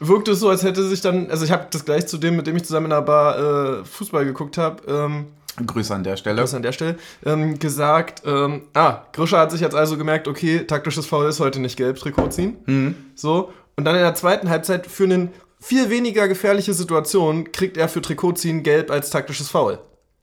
[0.00, 2.46] wirkte es so, als hätte sich dann, also ich habe das gleich zu dem, mit
[2.46, 3.38] dem ich zusammen in der Bar
[3.80, 5.26] äh, Fußball geguckt habe, ähm,
[5.64, 6.40] Grüße an der Stelle.
[6.40, 6.96] Grüße an der Stelle.
[7.24, 11.60] Ähm, gesagt, ähm, ah, Grischer hat sich jetzt also gemerkt, okay, taktisches Foul ist heute
[11.60, 12.56] nicht gelb, Trikot ziehen.
[12.66, 12.96] Mhm.
[13.14, 13.52] So.
[13.76, 15.28] Und dann in der zweiten Halbzeit für eine
[15.60, 19.78] viel weniger gefährliche Situation kriegt er für Trikot ziehen gelb als taktisches Foul.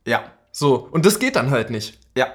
[0.06, 0.24] Ja.
[0.52, 0.88] So.
[0.91, 2.00] Und das geht dann halt nicht.
[2.15, 2.28] Ja.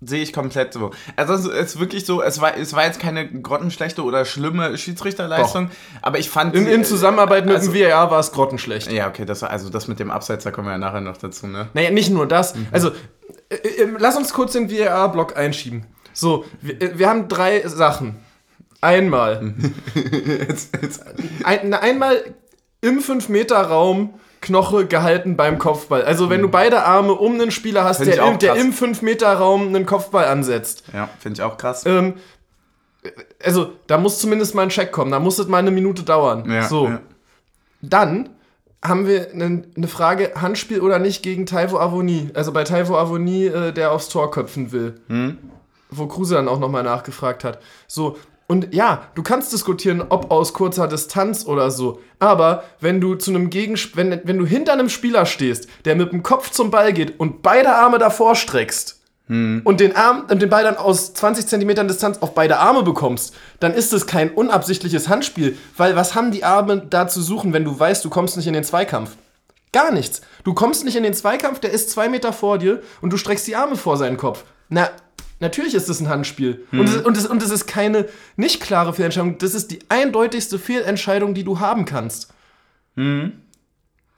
[0.00, 0.92] Sehe ich komplett so.
[1.16, 5.68] Also es ist wirklich so, es war, es war jetzt keine grottenschlechte oder schlimme Schiedsrichterleistung,
[5.68, 6.02] Doch.
[6.02, 6.54] aber ich fand...
[6.54, 8.92] In, in Zusammenarbeit mit also, dem VAR war es grottenschlecht.
[8.92, 11.48] Ja, okay, das also das mit dem Abseits, da kommen wir ja nachher noch dazu,
[11.48, 11.68] ne?
[11.74, 12.54] Naja, nicht nur das.
[12.54, 12.68] Mhm.
[12.70, 12.90] Also,
[13.48, 15.86] äh, äh, lass uns kurz den VAR-Block einschieben.
[16.12, 18.20] So, wir, äh, wir haben drei Sachen.
[18.80, 19.54] Einmal.
[19.94, 21.02] jetzt, jetzt.
[21.42, 22.22] Ein, einmal
[22.80, 26.02] im 5-Meter-Raum Knoche gehalten beim Kopfball.
[26.02, 26.44] Also wenn mhm.
[26.44, 30.84] du beide Arme um einen Spieler hast, der im, der im 5-Meter-Raum einen Kopfball ansetzt.
[30.92, 31.84] Ja, finde ich auch krass.
[31.86, 32.14] Ähm,
[33.42, 35.10] also da muss zumindest mal ein Check kommen.
[35.10, 36.50] Da muss es mal eine Minute dauern.
[36.50, 36.86] Ja, so.
[36.88, 37.00] Ja.
[37.80, 38.30] Dann
[38.84, 42.30] haben wir eine, eine Frage, Handspiel oder nicht gegen Taivo Avoni.
[42.34, 45.00] Also bei Taivo Avoni, äh, der aufs Tor köpfen will.
[45.08, 45.38] Hm?
[45.90, 47.60] Wo Kruse dann auch nochmal nachgefragt hat.
[47.86, 48.16] So,
[48.50, 52.00] und ja, du kannst diskutieren, ob aus kurzer Distanz oder so.
[52.18, 56.12] Aber wenn du zu einem Gegensp wenn, wenn du hinter einem Spieler stehst, der mit
[56.12, 59.60] dem Kopf zum Ball geht und beide Arme davor streckst hm.
[59.64, 63.36] und den Arm und den Ball dann aus 20 Zentimetern Distanz auf beide Arme bekommst,
[63.60, 67.66] dann ist es kein unabsichtliches Handspiel, weil was haben die Arme da zu suchen, wenn
[67.66, 69.10] du weißt, du kommst nicht in den Zweikampf?
[69.72, 70.22] Gar nichts.
[70.44, 73.46] Du kommst nicht in den Zweikampf, der ist zwei Meter vor dir und du streckst
[73.46, 74.44] die Arme vor seinen Kopf.
[74.70, 74.88] Na,
[75.40, 76.66] Natürlich ist es ein Handspiel.
[76.70, 76.80] Mhm.
[76.80, 79.38] Und, es, und, es, und es ist keine nicht klare Fehlentscheidung.
[79.38, 82.32] Das ist die eindeutigste Fehlentscheidung, die du haben kannst.
[82.96, 83.32] Mhm.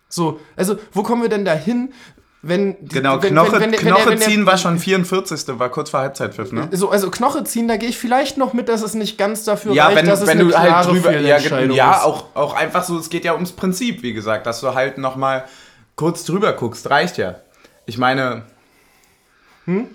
[0.09, 1.93] So, also wo kommen wir denn da hin,
[2.43, 5.59] wenn genau wenn, Knoche, wenn, wenn, Knoche ziehen war schon 44.
[5.59, 6.69] war kurz vor Halbzeitpfiff, ne?
[6.73, 9.75] So also Knoche ziehen, da gehe ich vielleicht noch mit, dass es nicht ganz dafür
[9.75, 12.99] ja, reicht, wenn, dass wenn es du halt drüber ja, ja auch auch einfach so,
[12.99, 15.45] es geht ja ums Prinzip, wie gesagt, dass du halt noch mal
[15.97, 17.37] kurz drüber guckst, reicht ja.
[17.85, 18.45] Ich meine,
[19.67, 19.89] hm?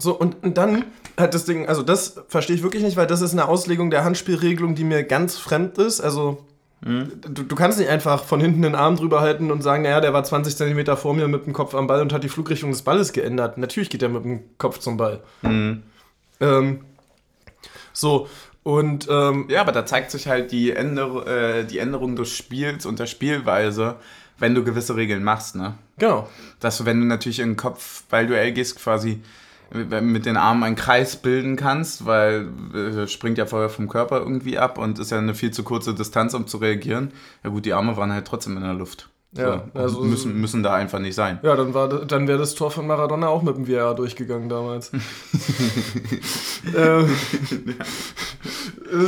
[0.00, 0.84] So und, und dann
[1.16, 4.04] hat das Ding, also das verstehe ich wirklich nicht, weil das ist eine Auslegung der
[4.04, 6.00] Handspielregelung, die mir ganz fremd ist.
[6.00, 6.44] Also
[6.82, 7.20] Mhm.
[7.20, 10.14] Du, du, kannst nicht einfach von hinten den Arm drüber halten und sagen, naja, der
[10.14, 12.82] war 20 cm vor mir mit dem Kopf am Ball und hat die Flugrichtung des
[12.82, 13.58] Balles geändert.
[13.58, 15.20] Natürlich geht er mit dem Kopf zum Ball.
[15.42, 15.82] Mhm.
[16.40, 16.80] Ähm,
[17.92, 18.28] so,
[18.62, 19.06] und.
[19.10, 22.98] Ähm, ja, aber da zeigt sich halt die, Änder äh, die Änderung des Spiels und
[22.98, 23.96] der Spielweise,
[24.38, 25.74] wenn du gewisse Regeln machst, ne?
[25.98, 26.30] Genau.
[26.60, 29.20] Dass du, wenn du natürlich in den Kopf, weil du gehst, quasi
[29.72, 34.58] mit den Armen einen Kreis bilden kannst, weil äh, springt ja vorher vom Körper irgendwie
[34.58, 37.12] ab und ist ja eine viel zu kurze Distanz, um zu reagieren.
[37.44, 39.08] Ja gut, die Arme waren halt trotzdem in der Luft.
[39.32, 41.38] Ja, so, also müssen, müssen da einfach nicht sein.
[41.44, 41.72] Ja, dann,
[42.08, 44.90] dann wäre das Tor von Maradona auch mit dem VR durchgegangen damals.
[46.76, 47.14] ähm,
[47.66, 47.74] ja.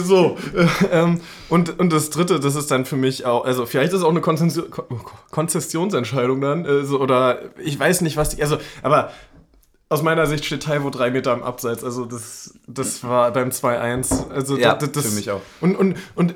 [0.04, 3.92] So, äh, ähm, und, und das dritte, das ist dann für mich auch, also vielleicht
[3.92, 9.10] ist es auch eine Konzessionsentscheidung dann, also, oder ich weiß nicht, was die, also, aber
[9.92, 11.84] aus meiner Sicht steht Taiwo drei Meter am Abseits.
[11.84, 14.30] Also das, das war beim 2-1.
[14.30, 15.42] Also ja, das, das, für mich auch.
[15.60, 16.34] Und, und, und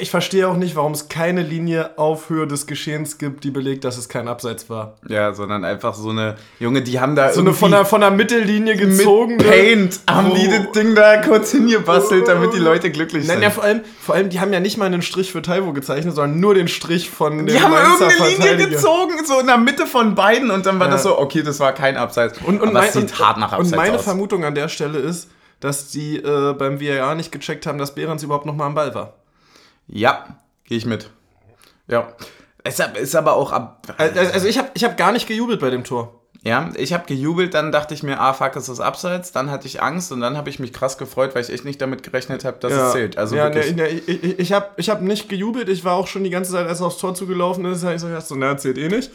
[0.00, 3.84] ich verstehe auch nicht, warum es keine Linie auf Höhe des Geschehens gibt, die belegt,
[3.84, 4.96] dass es kein Abseits war.
[5.08, 8.10] Ja, sondern einfach so eine Junge, die haben da so eine von der von der
[8.10, 10.34] Mittellinie gezogen mit Paint haben oh.
[10.34, 13.34] die das Ding da kurz hingebastelt, damit die Leute glücklich sind.
[13.34, 15.72] Nein, ja vor allem vor allem die haben ja nicht mal einen Strich für Taiwo
[15.72, 19.58] gezeichnet, sondern nur den Strich von dem Die haben irgendeine Linie gezogen so in der
[19.58, 20.92] Mitte von beiden und dann war ja.
[20.92, 22.38] das so, okay, das war kein Abseits.
[22.44, 24.04] Und, und, mein, sieht hart nach Abseits Und meine aus.
[24.04, 25.28] Vermutung an der Stelle ist,
[25.60, 28.94] dass die äh, beim VAR nicht gecheckt haben, dass Behrens überhaupt noch mal am Ball
[28.94, 29.14] war.
[29.88, 31.10] Ja, Gehe ich mit.
[31.86, 32.12] Ja.
[32.62, 33.94] Es ist aber auch ab.
[33.96, 36.20] Also, ich habe ich hab gar nicht gejubelt bei dem Tor.
[36.42, 39.32] Ja, ich habe gejubelt, dann dachte ich mir, ah fuck, ist das abseits.
[39.32, 41.80] Dann hatte ich Angst und dann habe ich mich krass gefreut, weil ich echt nicht
[41.80, 42.86] damit gerechnet habe, dass ja.
[42.86, 43.16] es zählt.
[43.16, 43.74] Also ja, wirklich.
[43.74, 46.52] Ne, ne, ich, ich habe ich hab nicht gejubelt, ich war auch schon die ganze
[46.52, 49.10] Zeit, als er aufs Tor zugelaufen ist, ich so, so, na, zählt eh nicht.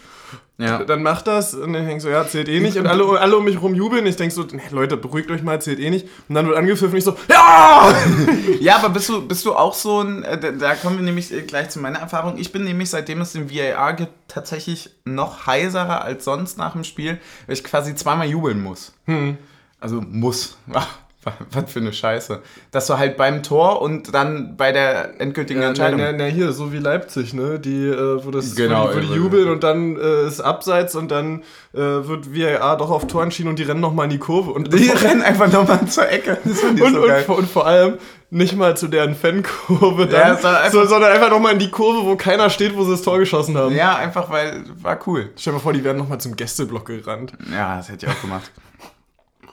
[0.57, 0.83] Ja.
[0.85, 2.77] Dann macht das und dann denkst so, ja, zählt eh nicht.
[2.77, 4.05] Und alle, alle um mich rum jubeln.
[4.05, 6.07] Ich denk so, nee, Leute, beruhigt euch mal, zählt eh nicht.
[6.29, 7.93] Und dann wird angepfiffen und ich so, ja!
[8.59, 11.69] ja, aber bist du, bist du auch so ein, äh, da kommen wir nämlich gleich
[11.69, 12.37] zu meiner Erfahrung.
[12.37, 16.83] Ich bin nämlich, seitdem es den VAR gibt, tatsächlich noch heiserer als sonst nach dem
[16.83, 18.93] Spiel, weil ich quasi zweimal jubeln muss.
[19.05, 19.37] Hm.
[19.79, 20.57] Also muss.
[21.51, 22.41] Was für eine Scheiße.
[22.71, 25.99] Dass du halt beim Tor und dann bei der endgültigen ja, Entscheidung.
[25.99, 27.59] Na, na, hier, so wie Leipzig, ne?
[27.59, 30.95] Die, äh, wo das genau, wo die, wo die jubeln und dann äh, ist Abseits
[30.95, 34.19] und dann äh, wird VAR doch auf Tor entschieden und die rennen nochmal in die
[34.19, 34.51] Kurve.
[34.51, 36.37] Und die rennen einfach nochmal zur Ecke.
[36.43, 37.97] und, so und, und, vor allem
[38.29, 42.15] nicht mal zu deren Fankurve dann, ja, so, sondern einfach nochmal in die Kurve, wo
[42.15, 43.75] keiner steht, wo sie das Tor geschossen haben.
[43.75, 45.29] Ja, einfach weil, war cool.
[45.37, 47.33] Stell dir mal vor, die werden nochmal zum Gästeblock gerannt.
[47.51, 48.51] Ja, das hätte ich auch gemacht.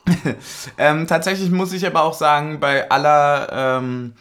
[0.78, 4.14] ähm, tatsächlich muss ich aber auch sagen, bei aller ähm,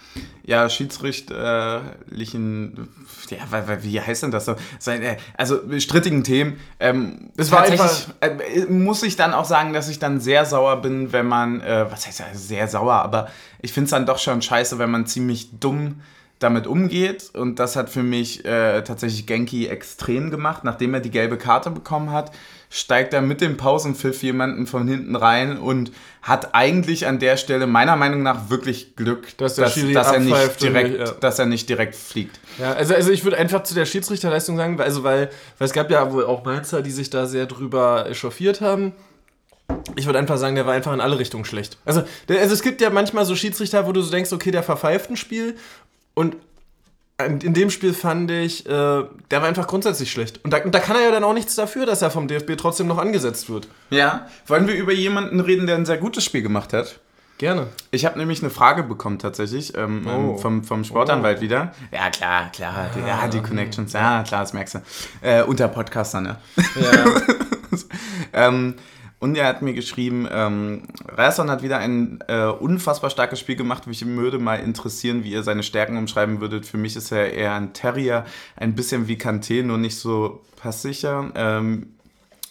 [0.43, 2.89] ja, schiedsrichterlichen,
[3.29, 3.39] ja,
[3.83, 4.55] wie heißt denn das so?
[4.87, 6.59] Äh, also strittigen Themen.
[6.79, 10.81] Ähm, es war tatsächlich, äh, muss ich dann auch sagen, dass ich dann sehr sauer
[10.81, 13.27] bin, wenn man, äh, was heißt ja sehr sauer, aber
[13.61, 16.01] ich finde es dann doch schon scheiße, wenn man ziemlich dumm
[16.39, 17.32] damit umgeht.
[17.34, 21.69] Und das hat für mich äh, tatsächlich Genki extrem gemacht, nachdem er die gelbe Karte
[21.69, 22.32] bekommen hat
[22.69, 27.65] steigt er mit dem Pausenpfiff jemanden von hinten rein und hat eigentlich an der Stelle
[27.65, 31.12] meiner Meinung nach wirklich Glück, dass, dass, dass er, nicht direkt, nicht, ja.
[31.13, 32.39] dass er nicht direkt fliegt.
[32.60, 35.89] Ja, also, also ich würde einfach zu der Schiedsrichterleistung sagen, also weil, weil es gab
[35.89, 38.93] ja wohl auch Mainzer, die sich da sehr drüber echauffiert haben.
[39.95, 41.78] Ich würde einfach sagen, der war einfach in alle Richtungen schlecht.
[41.86, 44.63] Also, der, also es gibt ja manchmal so Schiedsrichter, wo du so denkst, okay, der
[44.63, 45.56] verpfeift ein Spiel
[46.19, 46.36] und
[47.17, 50.43] in dem Spiel fand ich, äh, der war einfach grundsätzlich schlecht.
[50.43, 52.88] Und da, da, kann er ja dann auch nichts dafür, dass er vom DFB trotzdem
[52.88, 53.69] noch angesetzt wird.
[53.89, 54.27] Ja.
[54.45, 56.99] Wollen wir über jemanden reden, der ein sehr gutes Spiel gemacht hat?
[57.38, 57.67] Gerne.
[57.91, 60.38] Ich habe nämlich eine Frage bekommen tatsächlich ähm, ähm oh.
[60.38, 61.41] vom, vom Sportanwalt oh.
[61.41, 61.73] wieder.
[61.89, 62.89] Ja, klar, klar.
[62.93, 63.93] Die, ja, die Connections.
[63.93, 64.79] Ja, klar, das merkst du.
[65.21, 66.38] Äh, unter Podcastern, ne?
[66.75, 67.05] Ja.
[68.47, 68.75] ähm,
[69.19, 73.86] und er hat mir geschrieben, ähm, Rason hat wieder ein äh, unfassbar starkes Spiel gemacht.
[73.86, 76.65] Mich würde mal interessieren, wie ihr seine Stärken umschreiben würdet.
[76.65, 81.32] Für mich ist er eher ein Terrier, ein bisschen wie Kanté, nur nicht so passsicher.
[81.36, 81.95] Ähm,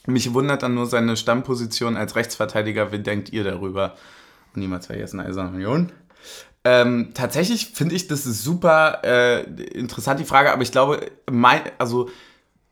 [0.07, 2.93] mich wundert dann nur seine Stammposition als Rechtsverteidiger.
[2.93, 3.95] Wie denkt ihr darüber?
[4.55, 5.91] Und niemals vergessen, Eiserne Union.
[6.65, 12.11] Ähm, tatsächlich finde ich, das super äh, interessant, die Frage, aber ich glaube, mein, also,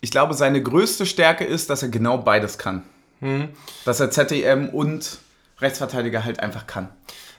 [0.02, 2.82] ich glaube, seine größte Stärke ist, dass er genau beides kann.
[3.20, 3.48] Hm.
[3.84, 5.18] Dass er ZDM und
[5.60, 6.88] Rechtsverteidiger halt einfach kann.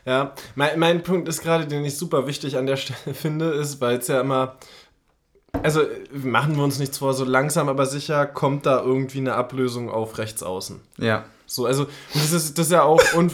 [0.05, 3.81] Ja, mein, mein Punkt ist gerade, den ich super wichtig an der Stelle finde, ist,
[3.81, 4.57] weil es ja immer
[5.63, 9.89] Also machen wir uns nichts vor, so langsam aber sicher kommt da irgendwie eine Ablösung
[9.89, 10.79] auf rechts außen.
[10.97, 11.25] Ja.
[11.45, 13.01] So, also das ist, das ist ja auch.
[13.15, 13.33] Und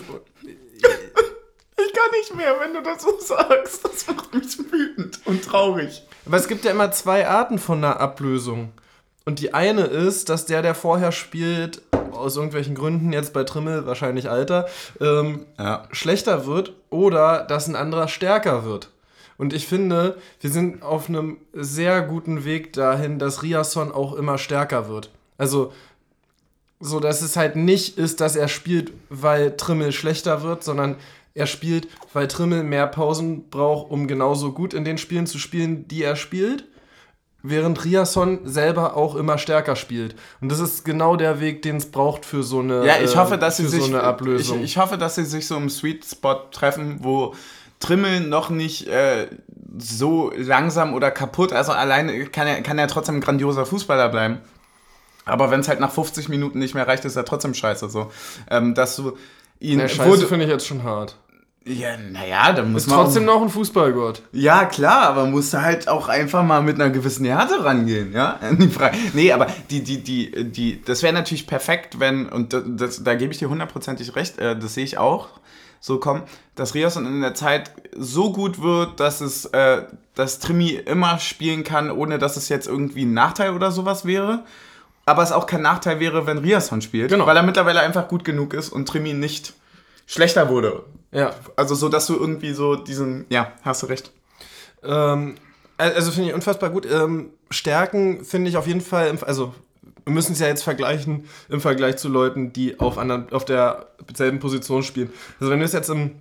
[0.81, 3.83] ich kann nicht mehr, wenn du das so sagst.
[3.83, 6.03] Das macht mich wütend und traurig.
[6.25, 8.73] Aber es gibt ja immer zwei Arten von einer Ablösung.
[9.25, 11.81] Und die eine ist, dass der, der vorher spielt,
[12.11, 14.67] aus irgendwelchen Gründen, jetzt bei Trimmel wahrscheinlich Alter,
[14.99, 15.87] ähm, ja.
[15.91, 18.89] schlechter wird oder dass ein anderer stärker wird.
[19.37, 24.37] Und ich finde, wir sind auf einem sehr guten Weg dahin, dass Riasson auch immer
[24.37, 25.09] stärker wird.
[25.37, 25.73] Also,
[26.79, 30.97] so dass es halt nicht ist, dass er spielt, weil Trimmel schlechter wird, sondern
[31.33, 35.87] er spielt, weil Trimmel mehr Pausen braucht, um genauso gut in den Spielen zu spielen,
[35.87, 36.65] die er spielt
[37.43, 40.15] während Riasson selber auch immer stärker spielt.
[40.41, 43.37] Und das ist genau der Weg, den es braucht für so eine Ja, ich hoffe,
[43.37, 44.59] dass sie sich so eine Ablösung.
[44.59, 47.35] Ich, ich, hoffe, dass sie sich so im Sweet Spot treffen, wo
[47.79, 49.27] Trimmel noch nicht äh,
[49.77, 54.39] so langsam oder kaputt, also alleine kann er, kann er trotzdem ein grandioser Fußballer bleiben.
[55.25, 58.11] Aber wenn es halt nach 50 Minuten nicht mehr reicht, ist er trotzdem scheiße so.
[58.49, 59.17] Ähm, dass du
[59.59, 59.79] ihn.
[59.79, 61.17] Ja, scheiße finde ich jetzt schon hart.
[61.65, 62.99] Ja, naja, da muss ist man.
[62.99, 64.21] trotzdem auch, noch ein Fußballgott.
[64.33, 68.37] Ja, klar, aber musst du halt auch einfach mal mit einer gewissen Härte rangehen, ja?
[69.13, 73.15] nee, aber die, die, die, die, das wäre natürlich perfekt, wenn, und das, das, da
[73.15, 75.29] gebe ich dir hundertprozentig recht, äh, das sehe ich auch
[75.79, 76.23] so kommen,
[76.55, 79.83] dass Rios in der Zeit so gut wird, dass es, äh,
[80.15, 84.43] dass Trimi immer spielen kann, ohne dass es jetzt irgendwie ein Nachteil oder sowas wäre.
[85.05, 87.25] Aber es auch kein Nachteil wäre, wenn Riasson spielt, genau.
[87.25, 89.53] weil er mittlerweile einfach gut genug ist und Trimi nicht
[90.05, 90.83] schlechter wurde.
[91.13, 91.35] Ja.
[91.55, 94.11] Also so, dass du irgendwie so diesen, ja, hast du recht.
[94.83, 95.35] Ähm,
[95.77, 96.87] also finde ich unfassbar gut.
[96.89, 99.53] Ähm, Stärken finde ich auf jeden Fall, also
[100.05, 104.39] wir müssen es ja jetzt vergleichen im Vergleich zu Leuten, die auf, anderen, auf derselben
[104.39, 105.11] Position spielen.
[105.39, 106.11] Also wenn wir es jetzt im,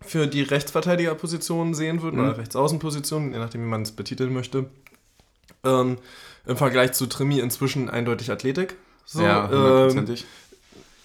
[0.00, 2.28] für die Rechtsverteidigerpositionen sehen würden, mhm.
[2.28, 4.66] oder Rechtsaußenpositionen, je nachdem, wie man es betiteln möchte,
[5.64, 5.98] ähm,
[6.46, 8.76] im Vergleich zu Trimi inzwischen eindeutig Athletik.
[9.06, 10.22] So, ja, ähm, hundertprozentig.
[10.22, 10.28] Ähm,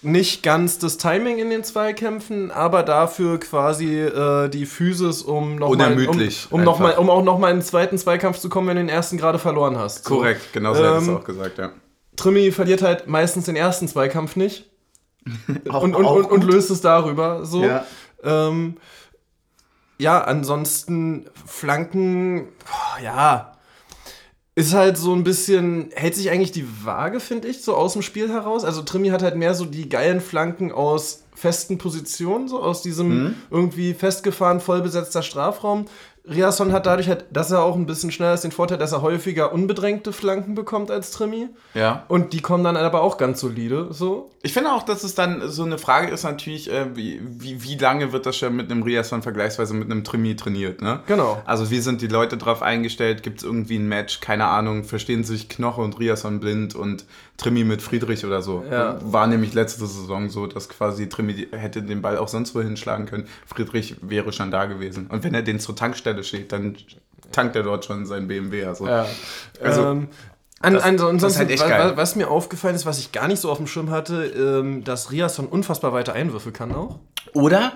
[0.02, 5.76] nicht ganz das Timing in den Zweikämpfen, aber dafür quasi äh, die Physis, um noch
[5.76, 6.18] mal, um,
[6.50, 8.88] um, noch mal, um auch nochmal in den zweiten Zweikampf zu kommen, wenn du den
[8.88, 10.04] ersten gerade verloren hast.
[10.04, 10.16] So.
[10.16, 11.70] Korrekt, genau so ähm, hättest du auch gesagt, ja.
[12.16, 14.70] Trimi verliert halt meistens den ersten Zweikampf nicht.
[15.68, 17.62] auch, und, und, und, und, löst es darüber so.
[17.64, 17.84] Ja,
[18.22, 18.78] ähm,
[19.98, 23.49] ja ansonsten Flanken, boah, ja,
[24.54, 28.02] ist halt so ein bisschen, hält sich eigentlich die Waage, finde ich, so aus dem
[28.02, 28.64] Spiel heraus.
[28.64, 33.08] Also Trimi hat halt mehr so die geilen Flanken aus festen Positionen, so aus diesem
[33.08, 33.34] mhm.
[33.50, 35.86] irgendwie festgefahren, vollbesetzter Strafraum.
[36.30, 39.02] Riasson hat dadurch halt, dass er auch ein bisschen schneller ist, den Vorteil, dass er
[39.02, 41.48] häufiger unbedrängte Flanken bekommt als Trimi.
[41.74, 42.04] Ja.
[42.08, 43.88] Und die kommen dann aber auch ganz solide.
[43.90, 44.30] So.
[44.42, 47.76] Ich finde auch, dass es dann so eine Frage ist natürlich, äh, wie, wie, wie
[47.76, 51.00] lange wird das schon mit einem Riasson vergleichsweise mit einem Trimi trainiert, ne?
[51.06, 51.42] Genau.
[51.44, 53.22] Also wie sind die Leute drauf eingestellt?
[53.22, 54.20] Gibt es irgendwie ein Match?
[54.20, 54.84] Keine Ahnung.
[54.84, 57.04] Verstehen sich Knoche und Riasson blind und
[57.40, 58.64] Trimi mit Friedrich oder so.
[58.70, 58.98] Ja.
[59.02, 63.06] War nämlich letzte Saison so, dass quasi Trimi hätte den Ball auch sonst wohin schlagen
[63.06, 63.26] können.
[63.46, 65.06] Friedrich wäre schon da gewesen.
[65.06, 66.76] Und wenn er den zur Tankstelle steht, dann
[67.32, 68.64] tankt er dort schon sein BMW.
[68.64, 69.06] Also, ja.
[69.62, 70.08] also ähm,
[70.60, 73.50] an, das, ansonsten, das halt was, was, mir aufgefallen ist, was ich gar nicht so
[73.50, 76.98] auf dem Schirm hatte, ähm, dass Riasson unfassbar weite Einwürfe kann auch.
[77.32, 77.72] Oder?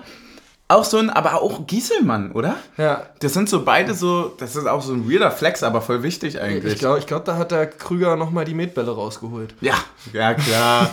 [0.67, 2.57] Auch so ein, aber auch Gieselmann, oder?
[2.77, 3.05] Ja.
[3.19, 6.41] Das sind so beide so, das ist auch so ein weirder Flex, aber voll wichtig
[6.41, 6.73] eigentlich.
[6.73, 9.53] Ich glaube, ich glaub, da hat der Krüger nochmal die Metbälle rausgeholt.
[9.61, 9.75] Ja,
[10.11, 10.89] ja klar.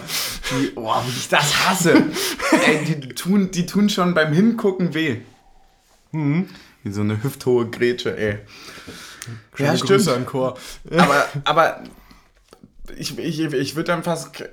[0.51, 1.95] die, oh, wie ich das hasse.
[2.67, 5.23] Ey, die tun, die tun schon beim Hingucken weh.
[6.11, 6.51] Mhm.
[6.83, 8.41] Wie so eine hüfthohe Grätsche, ey.
[9.55, 9.91] Schöne ja, stimmt.
[9.91, 10.59] Grüße an Chor.
[10.91, 11.83] aber, aber
[12.97, 14.45] ich, ich, ich würde dann fast,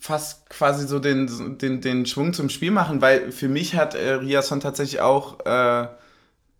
[0.00, 4.14] fast quasi so den, den, den Schwung zum Spiel machen, weil für mich hat äh,
[4.14, 5.86] Riasson tatsächlich auch, äh,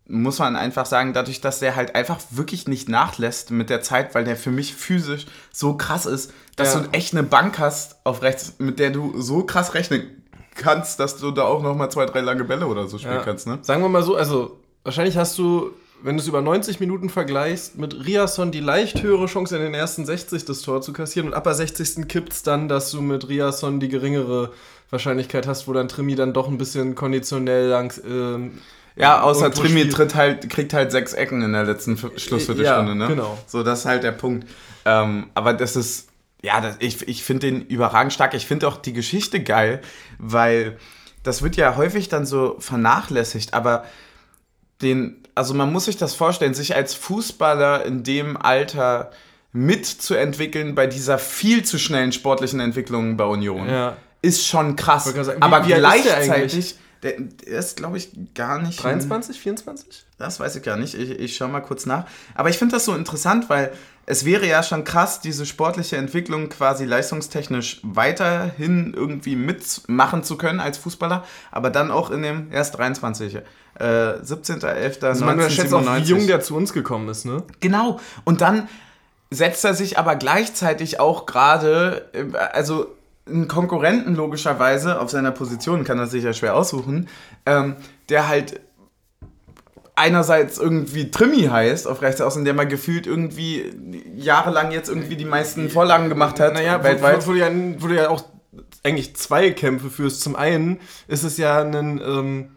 [0.08, 4.14] muss man einfach sagen, dadurch, dass der halt einfach wirklich nicht nachlässt mit der Zeit,
[4.14, 6.80] weil der für mich physisch so krass ist, dass ja.
[6.80, 10.22] du echt eine Bank hast auf rechts, mit der du so krass rechnen
[10.54, 13.22] kannst, dass du da auch nochmal zwei, drei lange Bälle oder so spielen ja.
[13.22, 13.48] kannst.
[13.48, 13.58] Ne?
[13.62, 17.78] Sagen wir mal so, also wahrscheinlich hast du wenn du es über 90 Minuten vergleichst,
[17.78, 21.34] mit Riasson die leicht höhere Chance in den ersten 60 das Tor zu kassieren und
[21.34, 22.08] ab der 60.
[22.08, 24.52] kippt es dann, dass du mit Riasson die geringere
[24.90, 28.00] Wahrscheinlichkeit hast, wo dann Trimi dann doch ein bisschen konditionell langs.
[28.06, 28.58] Ähm,
[28.94, 33.08] ja, außer Trimi tritt halt, kriegt halt sechs Ecken in der letzten Schlussviertelstunde, ja, ne?
[33.08, 33.38] Genau.
[33.46, 34.46] So, das ist halt der Punkt.
[34.84, 36.08] Ähm, aber das ist,
[36.42, 38.34] ja, das, ich, ich finde den überragend stark.
[38.34, 39.82] Ich finde auch die Geschichte geil,
[40.18, 40.78] weil
[41.22, 43.84] das wird ja häufig dann so vernachlässigt, aber
[44.80, 49.10] den, also man muss sich das vorstellen, sich als Fußballer in dem Alter
[49.52, 53.96] mitzuentwickeln bei dieser viel zu schnellen sportlichen Entwicklung bei Union, ja.
[54.22, 55.04] ist schon krass.
[55.04, 58.82] Sagen, Aber wie, wie gleichzeitig, Der, der ist, glaube ich, gar nicht.
[58.82, 60.06] 23, 24?
[60.18, 60.94] Das weiß ich gar nicht.
[60.94, 62.06] Ich, ich schaue mal kurz nach.
[62.34, 63.72] Aber ich finde das so interessant, weil
[64.06, 70.60] es wäre ja schon krass, diese sportliche Entwicklung quasi leistungstechnisch weiterhin irgendwie mitmachen zu können
[70.60, 73.38] als Fußballer, aber dann auch in dem erst 23.
[73.78, 75.04] Äh, 17.11.
[75.04, 77.42] Also man unterschätzt auch, wie jung der zu uns gekommen ist, ne?
[77.60, 78.00] Genau.
[78.24, 78.68] Und dann
[79.30, 82.94] setzt er sich aber gleichzeitig auch gerade, äh, also
[83.26, 87.08] einen Konkurrenten logischerweise auf seiner Position, kann er sich ja schwer aussuchen,
[87.44, 87.76] ähm,
[88.08, 88.60] der halt
[89.96, 93.72] einerseits irgendwie Trimmi heißt, auf rechts außen, der mal gefühlt irgendwie
[94.14, 97.26] jahrelang jetzt irgendwie die meisten Vorlagen gemacht hat, naja, weltweit.
[97.26, 98.22] Du ja, du ja auch
[98.84, 100.20] eigentlich zwei Kämpfe führst.
[100.20, 102.50] Zum einen ist es ja ein ähm,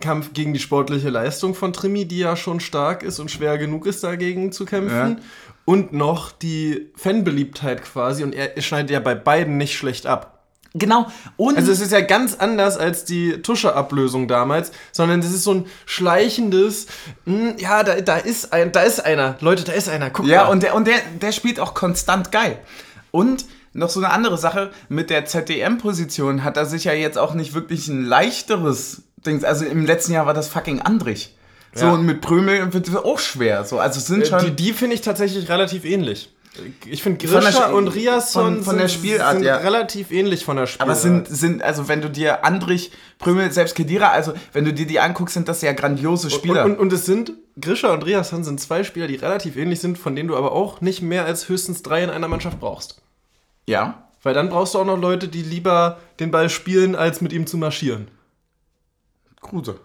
[0.00, 3.86] Kampf gegen die sportliche Leistung von Trimmi, die ja schon stark ist und schwer genug
[3.86, 5.16] ist, dagegen zu kämpfen.
[5.18, 5.24] Ja
[5.68, 8.24] und noch die Fanbeliebtheit quasi.
[8.24, 10.38] Und er schneidet ja bei beiden nicht schlecht ab.
[10.72, 11.08] Genau.
[11.36, 15.52] Und also es ist ja ganz anders als die Tusche-Ablösung damals, sondern es ist so
[15.52, 16.86] ein schleichendes,
[17.26, 19.36] mh, hm, ja, da, da, ist ein, da ist einer.
[19.40, 20.08] Leute, da ist einer.
[20.08, 20.52] Guck ja, mal.
[20.52, 22.58] und, der, und der, der spielt auch konstant geil.
[23.10, 27.34] Und noch so eine andere Sache, mit der ZDM-Position hat er sich ja jetzt auch
[27.34, 29.44] nicht wirklich ein leichteres Ding.
[29.44, 31.34] Also im letzten Jahr war das fucking Andrich.
[31.74, 31.92] So, ja.
[31.92, 33.64] und mit Prömel wird es auch schwer.
[33.64, 34.40] So, also sind äh, schon.
[34.40, 36.30] Die, die finde ich tatsächlich relativ ähnlich.
[36.86, 39.58] Ich finde Grisha und Riasson von, von der Spielart sind ja.
[39.58, 40.88] relativ ähnlich von der Spielart.
[40.88, 44.86] Aber sind, sind, also wenn du dir Andrich, Prömel, selbst Kedira, also wenn du dir
[44.86, 46.64] die anguckst, sind das ja grandiose Spieler.
[46.64, 49.98] Und, und, und es sind, Grisha und Riasson sind zwei Spieler, die relativ ähnlich sind,
[49.98, 53.02] von denen du aber auch nicht mehr als höchstens drei in einer Mannschaft brauchst.
[53.66, 54.08] Ja.
[54.22, 57.46] Weil dann brauchst du auch noch Leute, die lieber den Ball spielen, als mit ihm
[57.46, 58.08] zu marschieren.
[59.48, 59.76] Kruse.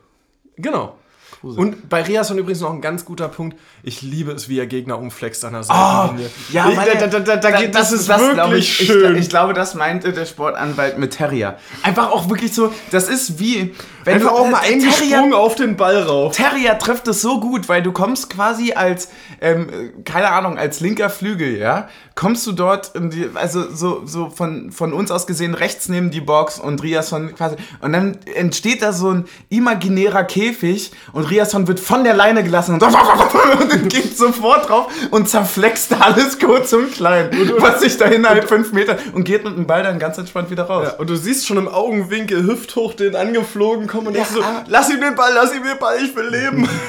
[0.57, 0.97] Genau.
[1.39, 1.59] Kruse.
[1.59, 3.57] Und bei Riasson übrigens noch ein ganz guter Punkt.
[3.81, 6.15] Ich liebe es, wie er Gegner umflext an der Seite.
[6.15, 9.15] Oh, ja, weil da, da, da, da, geht, das, das ist das, wirklich ich, schön.
[9.15, 11.57] Ich, ich, glaube, das meinte der Sportanwalt mit Terrier.
[11.81, 13.73] Einfach auch wirklich so, das ist wie...
[14.03, 16.35] Wenn Einfach du, auch mal äh, eingesprungen auf den Ball rauf.
[16.35, 19.09] Terrier trifft es so gut, weil du kommst quasi als,
[19.41, 24.71] ähm, keine Ahnung, als linker Flügel, ja, kommst du dort, die, also so, so von,
[24.71, 28.93] von uns aus gesehen rechts neben die Box und Riasson quasi, und dann entsteht da
[28.93, 32.83] so ein imaginärer Käfig und Riasson wird von der Leine gelassen und,
[33.73, 38.73] und geht sofort drauf und zerflext alles kurz und klein, was sich da innerhalb fünf
[38.73, 40.89] Meter und geht mit dem Ball dann ganz entspannt wieder raus.
[40.91, 44.89] Ja, und du siehst schon im Augenwinkel hüfthoch den angeflogen kommen und ja, so, lass
[44.89, 46.67] ihm den Ball, lass ihm den Ball, ich will leben.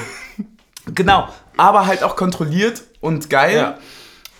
[0.93, 3.77] Genau, aber halt auch kontrolliert und geil ja.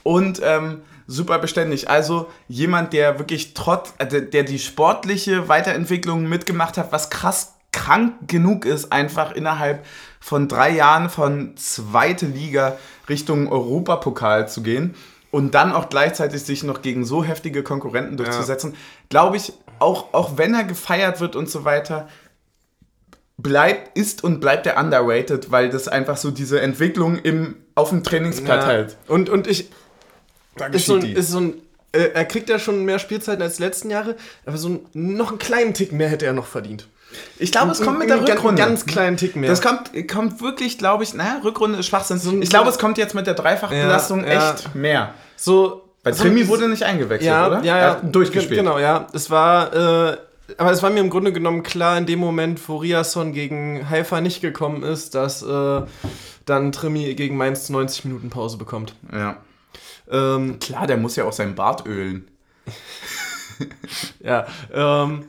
[0.03, 1.89] und ähm, super beständig.
[1.89, 8.13] Also jemand, der wirklich trotz, äh, der die sportliche Weiterentwicklung mitgemacht hat, was krass krank
[8.27, 9.83] genug ist, einfach innerhalb
[10.19, 12.77] von drei Jahren von zweite Liga
[13.09, 14.93] Richtung Europapokal zu gehen
[15.31, 18.77] und dann auch gleichzeitig sich noch gegen so heftige Konkurrenten durchzusetzen, ja.
[19.09, 22.07] glaube ich, auch, auch wenn er gefeiert wird und so weiter,
[23.37, 28.03] bleibt, ist und bleibt er underrated, weil das einfach so diese Entwicklung im, auf dem
[28.03, 28.67] Trainingsblatt ja.
[28.67, 28.97] halt.
[29.07, 29.69] Und, und ich.
[30.71, 31.53] Ist so, ein, ist so ein,
[31.91, 35.29] äh, er kriegt ja schon mehr Spielzeiten als die letzten Jahre, aber so ein, noch
[35.29, 36.87] einen kleinen Tick mehr hätte er noch verdient.
[37.37, 38.61] Ich glaube, es kommt mit der Rückrunde.
[38.61, 39.49] Einen ganz kleinen Tick mehr.
[39.49, 42.19] Das kommt, kommt wirklich, glaube ich, naja, Rückrunde ist Schwachsinn.
[42.19, 44.53] So, ich glaube, es kommt jetzt mit der Dreifachbelastung ja, ja.
[44.53, 45.13] echt mehr.
[45.35, 45.81] So.
[46.03, 47.63] Bei Trimi so, wurde nicht eingewechselt, ja, oder?
[47.63, 47.95] Ja, ja.
[48.03, 48.59] Durchgespielt.
[48.59, 49.07] Genau, ja.
[49.13, 50.17] Es war, äh,
[50.57, 54.21] aber es war mir im Grunde genommen klar in dem Moment, wo Riasson gegen Haifa
[54.21, 55.81] nicht gekommen ist, dass äh,
[56.45, 58.95] dann Trimi gegen Mainz 90 Minuten Pause bekommt.
[59.11, 59.37] Ja.
[60.09, 62.27] Ähm, klar, der muss ja auch seinen Bart ölen.
[64.19, 65.25] ja, ähm,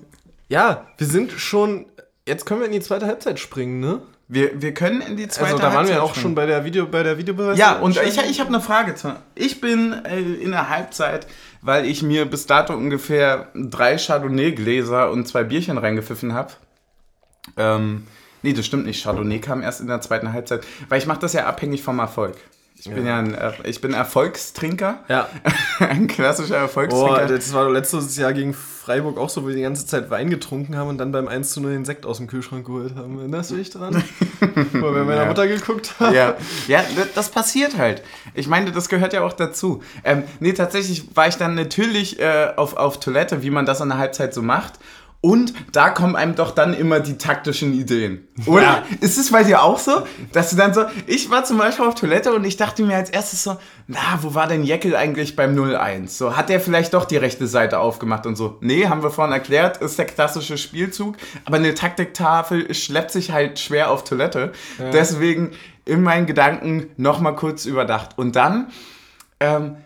[0.49, 1.87] ja, wir sind schon.
[2.27, 4.01] Jetzt können wir in die zweite Halbzeit springen, ne?
[4.29, 5.65] Wir, wir können in die zweite Halbzeit.
[5.65, 6.23] Also da waren wir auch springen.
[6.23, 7.57] schon bei der Video bei der Videobeweis.
[7.57, 8.95] Ja, und ich, ich habe eine Frage.
[9.37, 11.29] Ich bin äh, in der Halbzeit,
[11.67, 16.53] weil ich mir bis dato ungefähr drei Chardonnay-Gläser und zwei Bierchen reingepfiffen habe.
[17.57, 18.07] Ähm,
[18.43, 19.03] nee, das stimmt nicht.
[19.03, 22.37] Chardonnay kam erst in der zweiten Halbzeit, weil ich mache das ja abhängig vom Erfolg.
[22.79, 25.01] Ich bin ja, ein, ich bin Erfolgstrinker.
[25.09, 25.29] Ja.
[25.79, 27.25] ein klassischer Erfolgstrinker.
[27.25, 30.31] Oh, das war letztes Jahr gegen Freiburg auch so, wo wir die ganze Zeit Wein
[30.31, 33.19] getrunken haben und dann beim 1 zu 0 den Sekt aus dem Kühlschrank geholt haben.
[33.19, 34.05] Erinnerst du dich dran?
[34.41, 35.27] wo wir meiner ja.
[35.27, 36.15] Mutter geguckt haben.
[36.15, 36.37] Ja.
[36.69, 36.85] ja,
[37.15, 38.03] das passiert halt.
[38.35, 39.83] Ich meine, das gehört ja auch dazu.
[40.05, 43.89] Ähm, nee, tatsächlich war ich dann natürlich äh, auf, auf Toilette, wie man das an
[43.89, 44.75] der Halbzeit so macht.
[45.27, 48.29] Und da kommen einem doch dann immer die taktischen Ideen.
[48.47, 48.63] Oder?
[48.63, 48.83] Ja.
[49.01, 50.07] Ist es bei dir auch so?
[50.31, 53.11] Dass du dann so, ich war zum Beispiel auf Toilette und ich dachte mir als
[53.11, 53.57] erstes so,
[53.89, 56.11] na, wo war denn Jeckel eigentlich beim 0-1?
[56.11, 58.59] So, hat der vielleicht doch die rechte Seite aufgemacht und so.
[58.61, 61.17] Nee, haben wir vorhin erklärt, ist der klassische Spielzug.
[61.45, 64.53] Aber eine Taktiktafel schleppt sich halt schwer auf Toilette.
[64.79, 64.91] Ja.
[64.91, 65.51] Deswegen
[65.87, 68.17] in meinen Gedanken nochmal kurz überdacht.
[68.17, 68.69] Und dann,
[69.41, 69.79] ähm,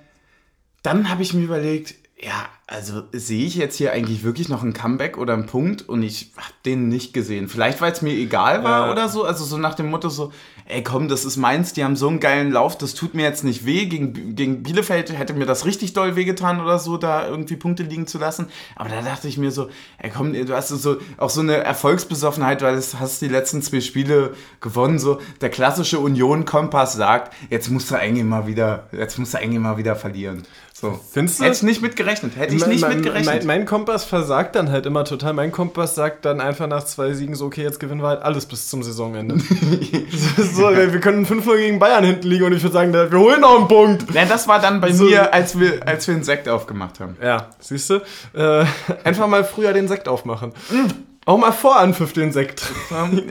[0.83, 4.73] dann habe ich mir überlegt, Ja, also sehe ich jetzt hier eigentlich wirklich noch ein
[4.73, 7.49] Comeback oder einen Punkt und ich habe den nicht gesehen.
[7.49, 8.93] Vielleicht, weil es mir egal war ja.
[8.93, 9.25] oder so.
[9.25, 10.31] Also so nach dem Motto so,
[10.67, 13.43] ey komm, das ist meins, die haben so einen geilen Lauf, das tut mir jetzt
[13.43, 13.87] nicht weh.
[13.87, 18.07] Gegen, gegen Bielefeld hätte mir das richtig doll wehgetan oder so, da irgendwie Punkte liegen
[18.07, 18.47] zu lassen.
[18.77, 19.69] Aber da dachte ich mir so,
[19.99, 23.81] ey komm, du hast so auch so eine Erfolgsbesoffenheit, weil du hast die letzten zwei
[23.81, 25.01] Spiele gewonnen.
[25.01, 29.59] So der klassische Union-Kompass sagt, jetzt musst du eigentlich mal wieder, jetzt musst du eigentlich
[29.59, 30.45] mal wieder verlieren.
[30.81, 30.99] So.
[31.13, 31.45] Findest du?
[31.45, 32.37] Hätte ich nicht mitgerechnet.
[32.37, 33.45] Hätte ich nicht mitgerechnet.
[33.45, 35.35] Mein, mein, Kompass versagt dann halt immer total.
[35.35, 38.47] Mein Kompass sagt dann einfach nach zwei Siegen so, okay, jetzt gewinnen wir halt alles
[38.47, 39.39] bis zum Saisonende.
[40.39, 43.59] so, wir können 5-0 gegen Bayern hinten liegen und ich würde sagen, wir holen noch
[43.59, 44.15] einen Punkt.
[44.15, 45.05] Ja, das war dann bei so.
[45.05, 47.19] mir, als wir, als wir den Sekt aufgemacht haben.
[47.23, 47.97] Ja, siehst du?
[48.33, 48.65] Äh,
[49.05, 50.55] einfach mal früher den Sekt aufmachen.
[50.71, 50.89] Mhm.
[51.27, 52.63] Auch mal vor Anpfiff den Sekt.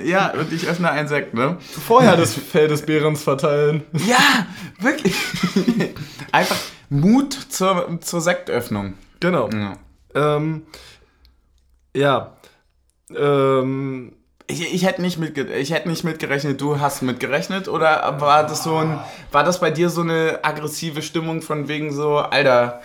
[0.06, 1.58] ja, und ich öffne einen Sekt, ne?
[1.88, 3.82] Vorher das Fell des Bärens verteilen.
[4.08, 4.46] Ja,
[4.80, 5.16] wirklich.
[6.32, 6.56] Einfach
[6.90, 8.96] Mut zur, zur Sektöffnung.
[9.20, 9.50] Genau.
[9.50, 9.78] Ja.
[10.16, 10.64] Ähm,
[11.96, 12.34] ja.
[13.16, 14.14] Ähm,
[14.48, 18.64] ich, ich, hätte nicht mitge ich hätte nicht mitgerechnet, du hast mitgerechnet oder war das
[18.64, 19.00] so ein
[19.32, 22.82] war das bei dir so eine aggressive Stimmung von wegen so Alter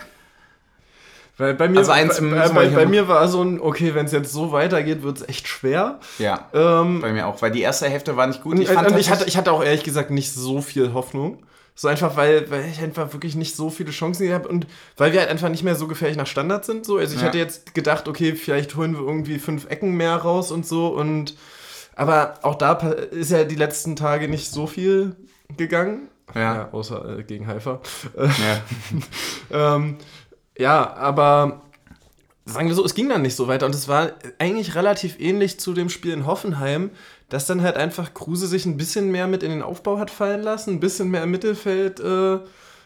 [1.37, 4.13] weil bei mir, also eins bei, bei, bei mir war so ein, okay, wenn es
[4.13, 5.99] jetzt so weitergeht, wird es echt schwer.
[6.17, 6.47] Ja.
[6.53, 8.57] Ähm, bei mir auch, weil die erste Hälfte war nicht gut.
[8.57, 11.43] Ich, fand ich, hatte, ich hatte auch ehrlich gesagt nicht so viel Hoffnung.
[11.77, 14.65] So einfach, weil, weil ich einfach wirklich nicht so viele Chancen habe und
[14.95, 16.85] weil wir halt einfach nicht mehr so gefährlich nach Standard sind.
[16.85, 16.97] So.
[16.97, 17.27] Also ich ja.
[17.27, 20.87] hatte jetzt gedacht, okay, vielleicht holen wir irgendwie fünf Ecken mehr raus und so.
[20.87, 21.35] Und
[21.95, 25.17] aber auch da ist ja die letzten Tage nicht so viel
[25.57, 26.07] gegangen.
[26.33, 26.41] Ja.
[26.41, 27.81] ja außer äh, gegen Haifa.
[28.17, 28.61] Ja.
[29.75, 29.97] ähm,
[30.57, 31.61] ja, aber
[32.45, 35.59] sagen wir so, es ging dann nicht so weiter und es war eigentlich relativ ähnlich
[35.59, 36.91] zu dem Spiel in Hoffenheim,
[37.29, 40.43] dass dann halt einfach Kruse sich ein bisschen mehr mit in den Aufbau hat fallen
[40.43, 42.39] lassen, ein bisschen mehr im Mittelfeld äh,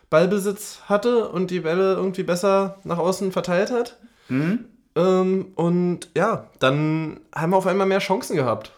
[0.10, 3.98] Ballbesitz hatte und die Bälle irgendwie besser nach außen verteilt hat.
[4.28, 4.66] Mhm.
[4.96, 8.72] Ähm, und ja, dann haben wir auf einmal mehr Chancen gehabt.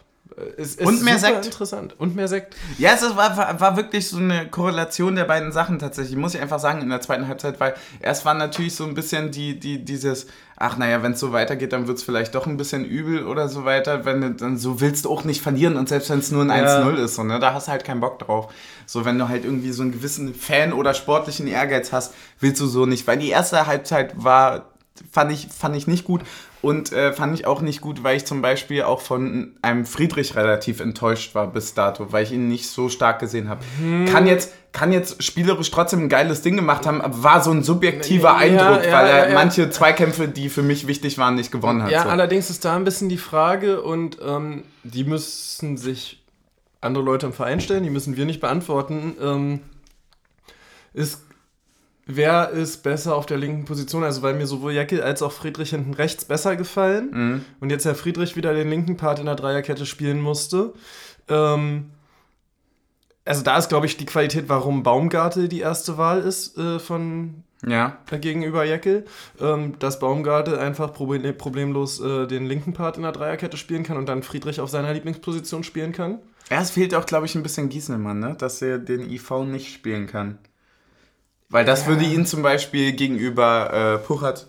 [0.56, 1.44] Es, es und mehr Sekt.
[1.44, 1.94] interessant.
[1.98, 2.56] Und mehr Sekt.
[2.78, 6.58] Ja, es war, war, wirklich so eine Korrelation der beiden Sachen tatsächlich, muss ich einfach
[6.58, 10.26] sagen, in der zweiten Halbzeit, weil erst war natürlich so ein bisschen die, die, dieses,
[10.56, 13.48] ach naja, wenn es so weitergeht, dann wird es vielleicht doch ein bisschen übel oder
[13.48, 16.42] so weiter, wenn dann so willst du auch nicht verlieren und selbst wenn es nur
[16.42, 16.82] ein ja.
[16.82, 18.52] 1-0 ist, so, ne, da hast du halt keinen Bock drauf.
[18.86, 22.66] So, wenn du halt irgendwie so einen gewissen Fan- oder sportlichen Ehrgeiz hast, willst du
[22.66, 24.71] so nicht, weil die erste Halbzeit war
[25.10, 26.22] fand ich, fand ich nicht gut.
[26.60, 30.36] Und äh, fand ich auch nicht gut, weil ich zum Beispiel auch von einem Friedrich
[30.36, 33.62] relativ enttäuscht war bis dato, weil ich ihn nicht so stark gesehen habe.
[33.78, 34.06] Hm.
[34.06, 37.64] Kann, jetzt, kann jetzt spielerisch trotzdem ein geiles Ding gemacht haben, aber war so ein
[37.64, 41.50] subjektiver ja, Eindruck, ja, weil er ja, manche Zweikämpfe, die für mich wichtig waren, nicht
[41.50, 41.90] gewonnen hat.
[41.90, 42.08] Ja, so.
[42.08, 46.22] allerdings ist da ein bisschen die Frage und ähm, die müssen sich
[46.80, 49.16] andere Leute im Verein stellen, die müssen wir nicht beantworten.
[49.20, 49.60] Ähm,
[50.94, 51.22] ist
[52.06, 54.04] wer ist besser auf der linken Position?
[54.04, 57.10] Also weil mir sowohl Jacke als auch Friedrich hinten rechts besser gefallen.
[57.12, 57.44] Mhm.
[57.60, 60.72] Und jetzt Herr Friedrich wieder den linken Part in der Dreierkette spielen musste.
[61.28, 61.90] Ähm,
[63.24, 67.44] also da ist, glaube ich, die Qualität, warum Baumgarte die erste Wahl ist äh, von
[67.64, 67.98] ja.
[68.10, 69.04] Äh, gegenüber Jeckel,
[69.40, 73.96] ähm, dass Baumgarte einfach problem problemlos äh, den linken Part in der Dreierkette spielen kann
[73.96, 76.18] und dann Friedrich auf seiner Lieblingsposition spielen kann.
[76.50, 78.34] Ja, es fehlt auch, glaube ich, ein bisschen Gießemann, ne?
[78.36, 80.38] dass er den IV nicht spielen kann.
[81.52, 81.88] Weil das ja.
[81.88, 84.46] würde ihn zum Beispiel gegenüber äh, Puchert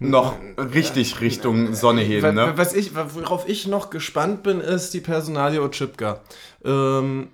[0.00, 2.34] noch richtig Richtung Sonne heben.
[2.34, 2.54] Ne?
[2.56, 6.20] Was ich, worauf ich noch gespannt bin, ist die Personalie Ochipka.
[6.64, 7.28] Ähm,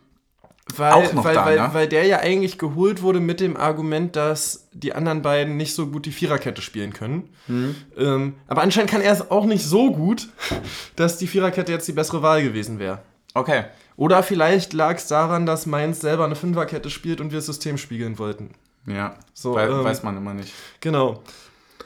[0.77, 1.71] weil, Auch noch weil, da, weil, ne?
[1.73, 5.87] weil der ja eigentlich geholt wurde mit dem Argument, dass die anderen beiden nicht so
[5.87, 7.31] gut die Viererkette spielen können.
[7.47, 7.77] Mhm.
[7.97, 10.29] Ähm, aber anscheinend kann er es auch nicht so gut,
[10.97, 13.01] dass die Viererkette jetzt die bessere Wahl gewesen wäre.
[13.33, 13.64] Okay.
[13.99, 17.77] Oder vielleicht lag es daran, dass Mainz selber eine Fünferkette spielt und wir das System
[17.79, 18.51] spiegeln wollten.
[18.87, 20.55] Ja, so, We ähm, weiß man immer nicht.
[20.81, 21.21] Genau.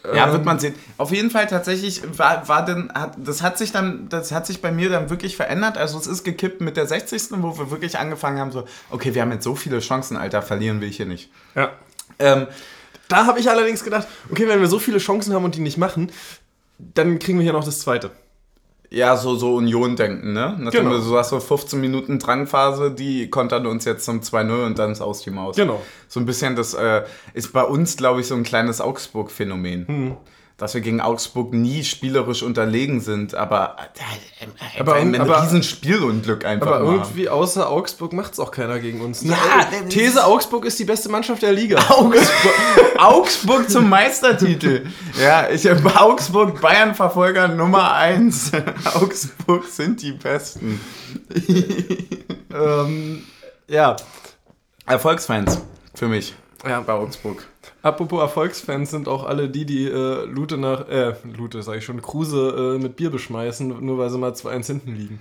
[0.04, 0.74] Ja, wird ähm, man sehen.
[0.98, 4.60] Auf jeden Fall tatsächlich war, war denn, hat, das hat sich dann, das hat sich
[4.60, 5.78] bei mir dann wirklich verändert.
[5.78, 7.30] Also es ist gekippt mit der 60.
[7.30, 10.82] wo wir wirklich angefangen haben, so, okay, wir haben jetzt so viele Chancen, Alter, verlieren
[10.82, 11.30] will ich hier nicht.
[11.54, 11.70] Ja.
[12.18, 12.46] Ähm,
[13.08, 15.78] da habe ich allerdings gedacht, okay, wenn wir so viele Chancen haben und die nicht
[15.78, 16.12] machen,
[16.78, 18.10] dann kriegen wir hier noch das zweite.
[18.92, 20.54] Ja, so, so Union-Denken, ne?
[20.58, 20.98] Natürlich, genau.
[20.98, 25.00] Du hast so 15 Minuten Drangphase, die kontern uns jetzt zum 2-0 und dann ist
[25.00, 25.56] aus die Maus.
[25.56, 25.80] Genau.
[26.08, 29.86] So ein bisschen, das äh, ist bei uns, glaube ich, so ein kleines Augsburg-Phänomen.
[29.88, 30.16] Mhm
[30.62, 34.44] dass wir gegen Augsburg nie spielerisch unterlegen sind, aber, äh,
[34.76, 36.68] äh aber ein, ein aber, riesen Spielunglück einfach.
[36.68, 36.94] Aber mal.
[36.94, 39.22] irgendwie außer Augsburg macht es auch keiner gegen uns.
[39.22, 39.32] Ne?
[39.32, 41.80] Ja, äh, These Augsburg ist die beste Mannschaft der Liga.
[41.88, 42.54] Augsburg,
[42.96, 44.86] Augsburg zum Meistertitel.
[45.20, 48.52] Ja, ich habe Augsburg Bayern-Verfolger Nummer 1.
[48.94, 50.80] Augsburg sind die Besten.
[52.54, 53.24] ähm,
[53.66, 53.96] ja.
[54.86, 55.60] Erfolgsfans
[55.92, 56.36] für mich.
[56.64, 56.82] Ja.
[56.82, 57.48] Bei Augsburg.
[57.82, 62.00] Apropos Erfolgsfans sind auch alle die, die äh, Lute nach, äh, Lute sag ich schon,
[62.00, 65.20] Kruse äh, mit Bier beschmeißen, nur weil sie mal 2-1 hinten liegen.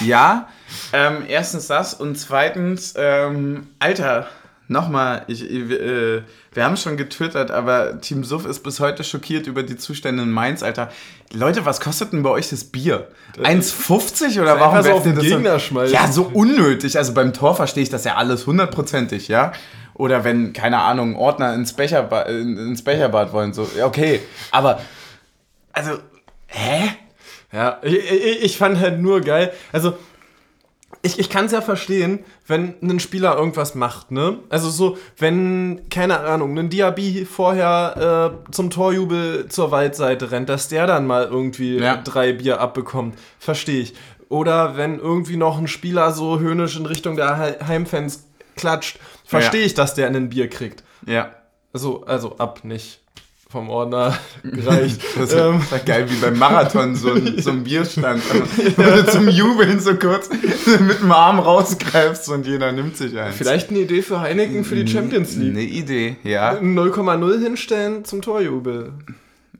[0.00, 0.48] Ja,
[0.92, 4.28] ähm, erstens das und zweitens, ähm, Alter,
[4.68, 9.62] nochmal, ich, äh, wir haben schon getwittert, aber Team Suff ist bis heute schockiert über
[9.62, 10.90] die Zustände in Mainz, Alter.
[11.32, 13.08] Leute, was kostet denn bei euch das Bier?
[13.38, 15.66] 1,50 oder warum so auf den Gegner so?
[15.66, 15.94] schmeißen?
[15.94, 16.96] Ja, so unnötig.
[16.96, 19.52] Also beim Tor verstehe ich das ja alles hundertprozentig, ja.
[19.94, 24.20] Oder wenn, keine Ahnung, Ordner ins, Becherbad, ins Becherbad wollen, so, okay.
[24.50, 24.80] Aber,
[25.72, 25.98] also,
[26.48, 26.90] hä?
[27.52, 29.94] Ja, ich, ich, ich fand halt nur geil, also,
[31.04, 34.38] ich, ich kann es ja verstehen, wenn ein Spieler irgendwas macht, ne?
[34.48, 40.68] Also so, wenn, keine Ahnung, ein Diaby vorher äh, zum Torjubel zur Waldseite rennt, dass
[40.68, 41.96] der dann mal irgendwie ja.
[41.96, 43.18] drei Bier abbekommt.
[43.38, 43.94] Verstehe ich.
[44.30, 48.24] Oder wenn irgendwie noch ein Spieler so höhnisch in Richtung der Heimfans
[48.56, 48.98] klatscht,
[49.40, 49.66] verstehe ja.
[49.66, 50.82] ich, dass der ein Bier kriegt.
[51.06, 51.34] Ja.
[51.72, 53.00] Also, also ab nicht
[53.54, 55.00] vom Ordner gereicht.
[55.16, 58.20] Das ist ähm, geil, wie beim Marathon so ein, so ein Bierstand.
[58.76, 60.28] Wo du zum Jubeln so kurz
[60.80, 63.36] mit dem Arm rausgreifst und jeder nimmt sich eins.
[63.36, 65.52] Vielleicht eine Idee für Heineken für die Champions League.
[65.52, 66.54] Eine Idee, ja.
[66.54, 68.92] 0,0 hinstellen zum Torjubel.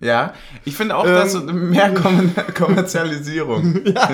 [0.00, 0.34] Ja,
[0.64, 1.94] ich finde auch, ähm, dass mehr
[2.54, 3.80] Kommerzialisierung.
[3.84, 4.10] ja.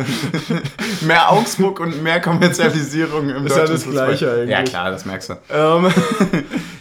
[1.01, 4.51] mehr Augsburg und mehr Kommerzialisierung im Ist ja das Gleiche eigentlich.
[4.51, 5.35] Ja, klar, das merkst du.
[5.51, 5.93] Ähm,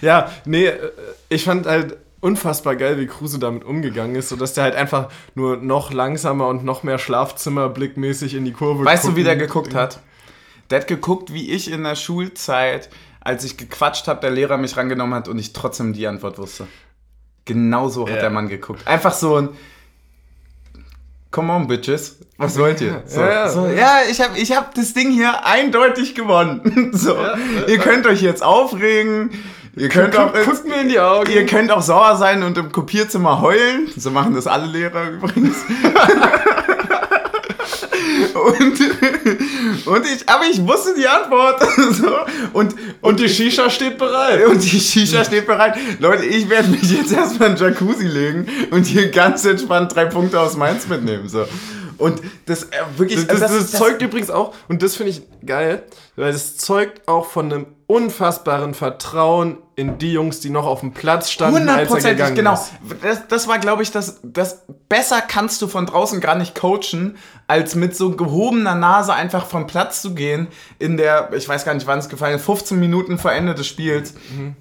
[0.02, 0.72] ja, nee,
[1.30, 5.58] ich fand halt unfassbar geil, wie Kruse damit umgegangen ist, sodass der halt einfach nur
[5.58, 10.00] noch langsamer und noch mehr Schlafzimmerblickmäßig in die Kurve Weißt du, wie der geguckt hat?
[10.70, 12.90] Der hat geguckt, wie ich in der Schulzeit,
[13.22, 16.68] als ich gequatscht habe, der Lehrer mich rangenommen hat und ich trotzdem die Antwort wusste.
[17.50, 18.22] Genauso hat ja.
[18.22, 18.88] der Mann geguckt.
[18.88, 19.50] Einfach so ein
[21.32, 22.18] Come on, Bitches.
[22.38, 23.02] Was wollt ihr?
[23.08, 23.50] So, ja.
[23.50, 26.92] So, ja, ich habe ich hab das Ding hier eindeutig gewonnen.
[26.94, 27.36] so, ja,
[27.68, 29.32] ihr könnt euch jetzt aufregen.
[29.76, 31.32] Ihr könnt auch, guckt mir in die Augen.
[31.32, 33.90] Ihr könnt auch sauer sein und im Kopierzimmer heulen.
[33.98, 35.58] So machen das alle Lehrer übrigens.
[38.34, 38.80] und,
[39.86, 41.62] und ich, aber ich wusste die Antwort.
[41.94, 42.16] so,
[42.54, 44.46] und, und die Shisha steht bereit.
[44.46, 45.78] Und die Shisha steht bereit.
[46.00, 50.40] Leute, ich werde mich jetzt erstmal in Jacuzzi legen und hier ganz entspannt drei Punkte
[50.40, 51.28] aus Mainz mitnehmen.
[51.28, 51.46] So.
[52.00, 53.28] Und das äh, wirklich.
[53.28, 55.84] Das, das, das, das zeugt übrigens auch, und das finde ich geil,
[56.16, 60.94] weil das zeugt auch von einem unfassbaren Vertrauen in die Jungs, die noch auf dem
[60.94, 62.54] Platz standen, als er gegangen genau.
[62.54, 62.72] Ist.
[63.02, 67.18] Das, das war, glaube ich, das, das besser kannst du von draußen gar nicht coachen,
[67.48, 70.48] als mit so gehobener Nase einfach vom Platz zu gehen
[70.78, 73.68] in der, ich weiß gar nicht, wann es gefallen ist, 15 Minuten vor Ende des
[73.68, 74.14] Spiels.
[74.38, 74.56] Mhm.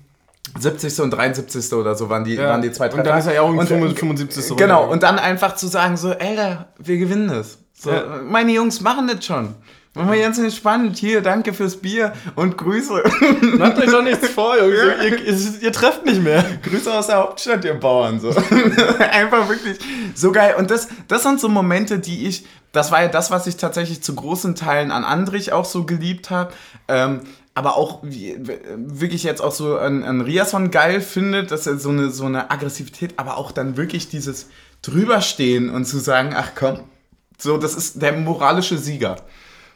[0.58, 1.00] 70.
[1.00, 1.72] und 73.
[1.72, 2.48] oder so waren die, ja.
[2.48, 2.98] waren die zwei, drei.
[2.98, 4.56] Und dann ist er ja auch und, 75.
[4.56, 7.58] Genau, und dann einfach zu sagen so, Alter, wir gewinnen das.
[7.74, 8.20] So, ja.
[8.24, 9.54] Meine Jungs machen das schon.
[9.94, 10.96] Machen wir ganz entspannt.
[10.98, 13.02] Hier, danke fürs Bier und Grüße.
[13.58, 14.76] Macht euch doch nichts vor, Jungs.
[14.76, 15.04] Ja.
[15.04, 16.44] Ihr, ihr, ihr, trefft nicht mehr.
[16.62, 18.20] Grüße aus der Hauptstadt, ihr Bauern.
[18.20, 18.28] So.
[19.10, 19.78] Einfach wirklich
[20.14, 20.54] so geil.
[20.56, 24.02] Und das, das sind so Momente, die ich, das war ja das, was ich tatsächlich
[24.02, 26.52] zu großen Teilen an Andrich auch so geliebt habe.
[26.86, 27.22] Ähm,
[27.58, 32.10] aber auch wirklich jetzt auch so an, an Riason geil findet, dass er so eine,
[32.10, 34.46] so eine Aggressivität, aber auch dann wirklich dieses
[34.80, 36.84] drüberstehen und zu sagen, ach komm,
[37.36, 39.16] so, das ist der moralische Sieger.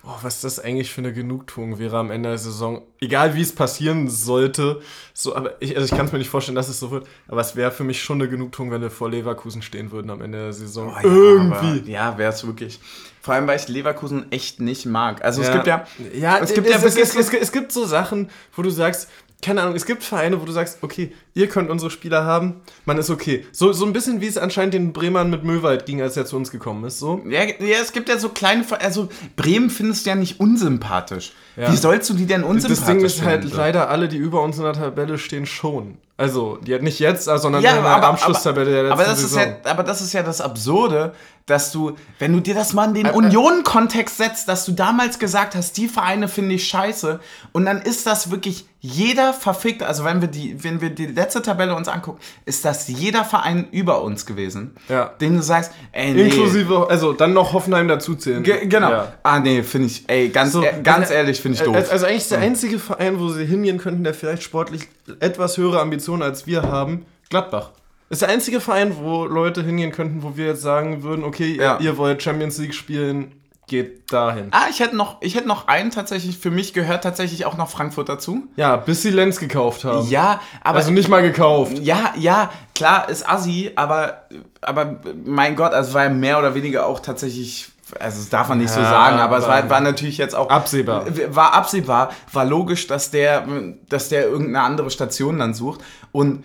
[0.04, 2.82] Oh, was das eigentlich für eine Genugtuung wäre am Ende der Saison.
[3.00, 4.80] Egal wie es passieren sollte.
[5.12, 7.08] So, aber ich, also ich kann es mir nicht vorstellen, dass es so wird.
[7.26, 10.20] Aber es wäre für mich schon eine Genugtuung, wenn wir vor Leverkusen stehen würden am
[10.20, 10.88] Ende der Saison.
[10.88, 11.80] Oh, ja, Irgendwie.
[11.80, 12.78] Aber, ja, wäre es wirklich.
[13.22, 15.24] Vor allem, weil ich Leverkusen echt nicht mag.
[15.24, 15.48] Also ja.
[15.48, 15.86] es gibt ja.
[16.12, 19.08] Ja, es gibt es, ja es, es, es, es gibt so Sachen, wo du sagst,
[19.42, 22.96] keine Ahnung, es gibt Vereine, wo du sagst, okay, ihr könnt unsere Spieler haben, man
[22.98, 23.44] ist okay.
[23.50, 26.36] So, so ein bisschen wie es anscheinend den Bremern mit Möwald ging, als er zu
[26.36, 27.00] uns gekommen ist.
[27.00, 27.22] So.
[27.28, 31.32] Ja, ja, es gibt ja so kleine, also Bremen findest du ja nicht unsympathisch.
[31.56, 31.70] Ja.
[31.70, 33.56] Wie sollst du die denn unsympathisch Das Ding ist halt finden?
[33.56, 35.98] leider alle, die über uns in der Tabelle stehen, schon.
[36.16, 39.20] Also, die hat nicht jetzt, sondern ja, in der aber, Abschlusstabelle der letzten aber das
[39.20, 39.42] Saison.
[39.42, 41.14] Ist ja, aber das ist ja das Absurde,
[41.46, 45.54] dass du, wenn du dir das mal in den Union-Kontext setzt, dass du damals gesagt
[45.54, 47.18] hast, die Vereine finde ich scheiße
[47.52, 51.40] und dann ist das wirklich jeder verfickt, also wenn wir die, wenn wir die letzte
[51.40, 55.06] Tabelle uns angucken, ist das jeder Verein über uns gewesen, ja.
[55.20, 56.24] den du sagst, ey, nee.
[56.24, 58.42] Inklusive, also dann noch Hoffenheim dazuzählen.
[58.42, 58.90] Ge genau.
[58.90, 59.12] Ja.
[59.22, 61.76] Ah, nee, finde ich, ey, ganz, so, äh, ganz ehrlich, finde ich doof.
[61.76, 64.88] Also, also eigentlich der einzige Verein, wo sie hingehen könnten, der vielleicht sportlich
[65.20, 67.70] etwas höhere Ambitionen als wir haben, Gladbach.
[68.08, 71.78] Ist der einzige Verein, wo Leute hingehen könnten, wo wir jetzt sagen würden, okay, ja.
[71.78, 73.32] ihr, ihr wollt Champions League spielen,
[73.66, 74.48] geht dahin.
[74.50, 77.70] Ah, ich hätte noch, ich hätte noch einen tatsächlich, für mich gehört tatsächlich auch noch
[77.70, 78.46] Frankfurt dazu.
[78.56, 80.08] Ja, bis sie Lenz gekauft haben.
[80.10, 80.76] Ja, aber.
[80.76, 81.78] Also nicht mal gekauft.
[81.78, 84.26] Ja, ja, klar, ist assi, aber,
[84.60, 88.70] aber mein Gott, also war mehr oder weniger auch tatsächlich also das darf man nicht
[88.70, 91.06] ja, so sagen, aber, aber es war, war, natürlich jetzt auch absehbar.
[91.28, 93.46] War absehbar, war logisch, dass der,
[93.88, 95.80] dass der irgendeine andere Station dann sucht.
[96.10, 96.44] Und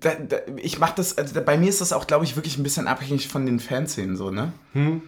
[0.00, 2.62] da, da, ich mach das, also bei mir ist das auch, glaube ich, wirklich ein
[2.62, 4.52] bisschen abhängig von den Fanszenen so, ne?
[4.72, 5.02] Hm.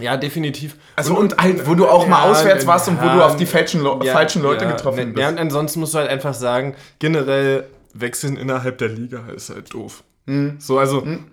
[0.00, 0.76] Ja, definitiv.
[0.96, 3.36] Also und, und halt, wo du auch ja, mal auswärts warst und wo du auf
[3.36, 5.18] die falschen, ja, falschen Leute ja, getroffen bist.
[5.18, 9.74] Ja, und ansonsten musst du halt einfach sagen, generell wechseln innerhalb der Liga ist halt
[9.74, 10.04] doof.
[10.26, 10.56] Mhm.
[10.60, 11.24] So, also, mhm.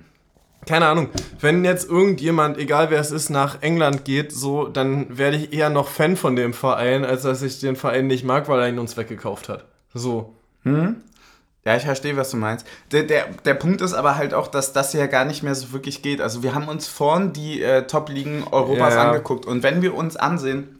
[0.65, 1.09] Keine Ahnung,
[1.39, 5.69] wenn jetzt irgendjemand, egal wer es ist, nach England geht, so, dann werde ich eher
[5.69, 8.79] noch Fan von dem Verein, als dass ich den Verein nicht mag, weil er ihn
[8.79, 9.65] uns weggekauft hat.
[9.93, 10.35] So.
[10.63, 10.97] Mhm.
[11.63, 12.67] Ja, ich verstehe, was du meinst.
[12.91, 15.73] Der, der, der Punkt ist aber halt auch, dass das ja gar nicht mehr so
[15.73, 16.21] wirklich geht.
[16.21, 19.07] Also wir haben uns vorn die äh, Top-Ligen Europas ja.
[19.07, 20.79] angeguckt und wenn wir uns ansehen,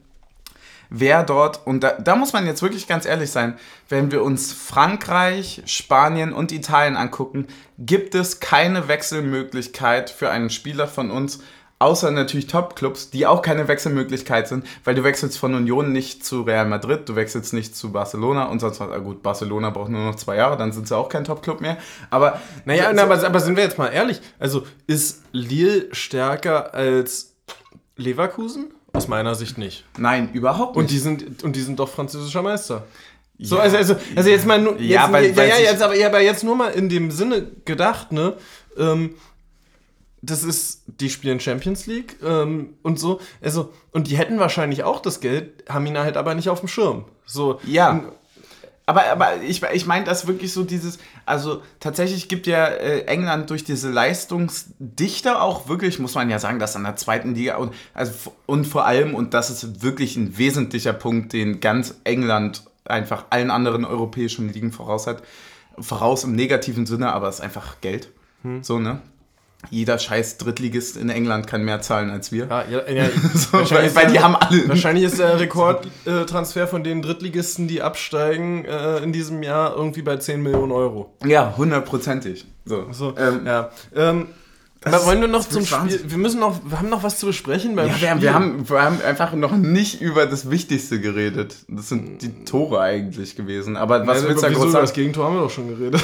[0.90, 3.58] wer dort, und da, da muss man jetzt wirklich ganz ehrlich sein,
[3.90, 10.88] wenn wir uns Frankreich, Spanien und Italien angucken, gibt es keine Wechselmöglichkeit für einen Spieler
[10.88, 11.40] von uns,
[11.78, 16.44] Außer natürlich Top-Clubs, die auch keine Wechselmöglichkeit sind, weil du wechselst von Union nicht zu
[16.44, 18.90] Real Madrid, du wechselst nicht zu Barcelona und sonst was.
[18.90, 21.76] Ah gut, Barcelona braucht nur noch zwei Jahre, dann sind sie auch kein Top-Club mehr.
[22.10, 22.40] Aber.
[22.64, 24.22] Naja, so, aber, aber sind wir jetzt mal ehrlich?
[24.40, 27.36] Also ist Lille stärker als
[27.98, 28.74] Leverkusen?
[28.96, 29.86] Aus meiner Sicht nicht.
[29.98, 30.84] Nein, überhaupt nicht.
[30.84, 32.86] Und die sind, und die sind doch französischer Meister.
[33.38, 34.80] So, also, also, also jetzt mal nur.
[34.80, 37.46] Jetzt, ja, weil, weil ja, ja, jetzt, aber, aber jetzt nur mal in dem Sinne
[37.66, 38.38] gedacht, ne?
[38.78, 39.16] Ähm,
[40.22, 43.20] das ist, die spielen Champions League ähm, und so.
[43.42, 46.70] Also, und die hätten wahrscheinlich auch das Geld, haben ihn halt aber nicht auf dem
[46.70, 47.06] Schirm.
[47.26, 47.60] So.
[47.66, 48.06] Ja.
[48.88, 53.50] Aber, aber ich, ich meine das wirklich so dieses, also tatsächlich gibt ja äh, England
[53.50, 57.74] durch diese Leistungsdichte auch wirklich, muss man ja sagen, dass an der zweiten Liga und,
[57.96, 63.26] also, und vor allem, und das ist wirklich ein wesentlicher Punkt, den ganz England einfach
[63.32, 65.24] allen anderen europäischen Ligen voraus hat,
[65.80, 68.10] voraus im negativen Sinne, aber es ist einfach Geld.
[68.44, 68.64] Hm.
[68.64, 69.02] So, ne?
[69.70, 72.48] Jeder scheiß Drittligist in England kann mehr zahlen als wir.
[72.48, 74.68] Ja, ja, ja so, weil, weil die haben alle.
[74.68, 80.18] Wahrscheinlich ist der Rekordtransfer von den Drittligisten, die absteigen, äh, in diesem Jahr irgendwie bei
[80.18, 81.14] 10 Millionen Euro.
[81.26, 82.46] Ja, hundertprozentig.
[82.66, 82.88] So.
[82.92, 83.70] so ähm, ja.
[83.96, 84.28] Ähm,
[84.86, 86.00] aber wollen wir noch zum Spiel?
[86.08, 88.70] Wir müssen noch, wir haben noch was zu besprechen beim ja, wir, haben, wir, haben,
[88.70, 91.56] wir haben einfach noch nicht über das Wichtigste geredet.
[91.68, 93.78] Das sind die Tore eigentlich gewesen.
[93.78, 94.84] Aber was ja, willst du da groß sagen?
[94.84, 96.04] Das Gegentor haben wir doch schon geredet.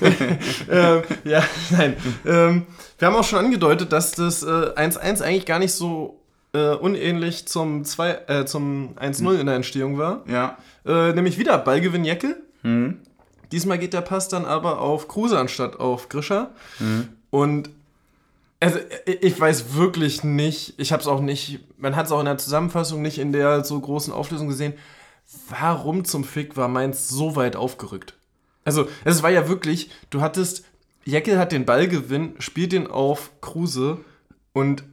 [0.70, 1.96] ähm, ja, nein.
[2.26, 2.66] Ähm,
[2.98, 6.20] wir haben auch schon angedeutet, dass das 1-1 äh, eigentlich gar nicht so
[6.52, 10.22] äh, unähnlich zum, äh, zum 1-0 in der Entstehung war.
[10.28, 10.58] Ja.
[10.86, 12.36] Äh, nämlich wieder Ballgewinn Jecke.
[12.62, 12.98] Mhm.
[13.50, 16.50] Diesmal geht der Pass dann aber auf Kruse anstatt auf Grischer.
[16.78, 17.08] Mhm.
[17.30, 17.70] Und
[18.64, 22.24] also ich weiß wirklich nicht, ich habe es auch nicht, man hat es auch in
[22.24, 24.72] der Zusammenfassung nicht in der so großen Auflösung gesehen,
[25.50, 28.14] warum zum Fick war Mainz so weit aufgerückt?
[28.64, 30.64] Also es war ja wirklich, du hattest,
[31.04, 33.98] Jeckel hat den Ballgewinn, spielt den auf Kruse
[34.54, 34.84] und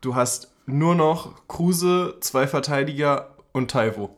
[0.00, 4.16] du hast nur noch Kruse, zwei Verteidiger und Taivo.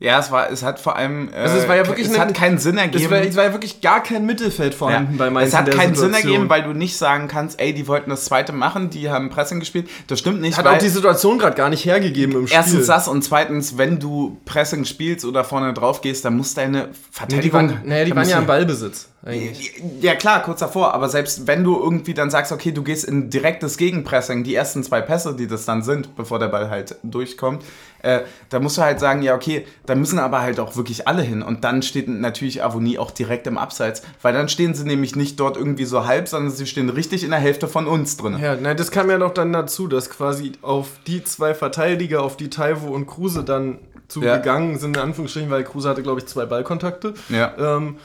[0.00, 2.24] Ja, es war, es hat vor allem, äh, also es war ja wirklich, es eine,
[2.24, 3.04] hat keinen Sinn ergeben.
[3.04, 5.18] Es war, es war ja wirklich gar kein Mittelfeld vorhanden ja.
[5.18, 5.48] bei Mainz.
[5.48, 6.12] Es hat keinen Situation.
[6.12, 9.30] Sinn ergeben, weil du nicht sagen kannst, ey, die wollten das zweite machen, die haben
[9.30, 9.88] Pressing gespielt.
[10.08, 10.58] Das stimmt nicht.
[10.58, 12.56] Hat auch die Situation gerade gar nicht hergegeben im Spiel.
[12.56, 16.88] Erstens das und zweitens, wenn du Pressing spielst oder vorne drauf gehst, dann muss deine
[17.10, 17.66] Verteidigung.
[17.66, 19.08] Nee, die waren, naja, die waren ja im Ballbesitz.
[19.26, 19.82] Eigentlich.
[20.02, 23.30] Ja klar, kurz davor, aber selbst wenn du irgendwie dann sagst, okay, du gehst in
[23.30, 27.64] direktes Gegenpressing, die ersten zwei Pässe, die das dann sind, bevor der Ball halt durchkommt,
[28.02, 28.20] äh,
[28.50, 31.40] da musst du halt sagen, ja okay, da müssen aber halt auch wirklich alle hin
[31.42, 35.40] und dann steht natürlich Avonie auch direkt im Abseits, weil dann stehen sie nämlich nicht
[35.40, 38.38] dort irgendwie so halb, sondern sie stehen richtig in der Hälfte von uns drin.
[38.38, 42.36] Ja, nein, das kam ja noch dann dazu, dass quasi auf die zwei Verteidiger, auf
[42.36, 44.78] die Taivo und Kruse dann zugegangen ja.
[44.78, 47.14] sind, in Anführungsstrichen, weil Kruse hatte, glaube ich, zwei Ballkontakte.
[47.30, 47.54] Ja.
[47.58, 47.96] Ähm,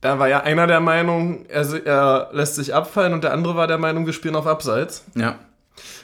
[0.00, 3.66] da war ja einer der Meinung, er, er, lässt sich abfallen und der andere war
[3.66, 5.04] der Meinung, wir spielen auf Abseits.
[5.14, 5.38] Ja.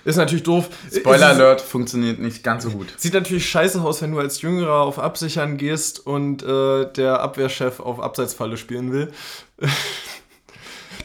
[0.05, 0.69] Ist natürlich doof.
[0.95, 2.95] Spoiler Alert, funktioniert nicht ganz so gut.
[2.97, 7.81] Sieht natürlich scheiße aus, wenn du als Jüngerer auf Absichern gehst und äh, der Abwehrchef
[7.81, 9.13] auf Abseitsfalle spielen will.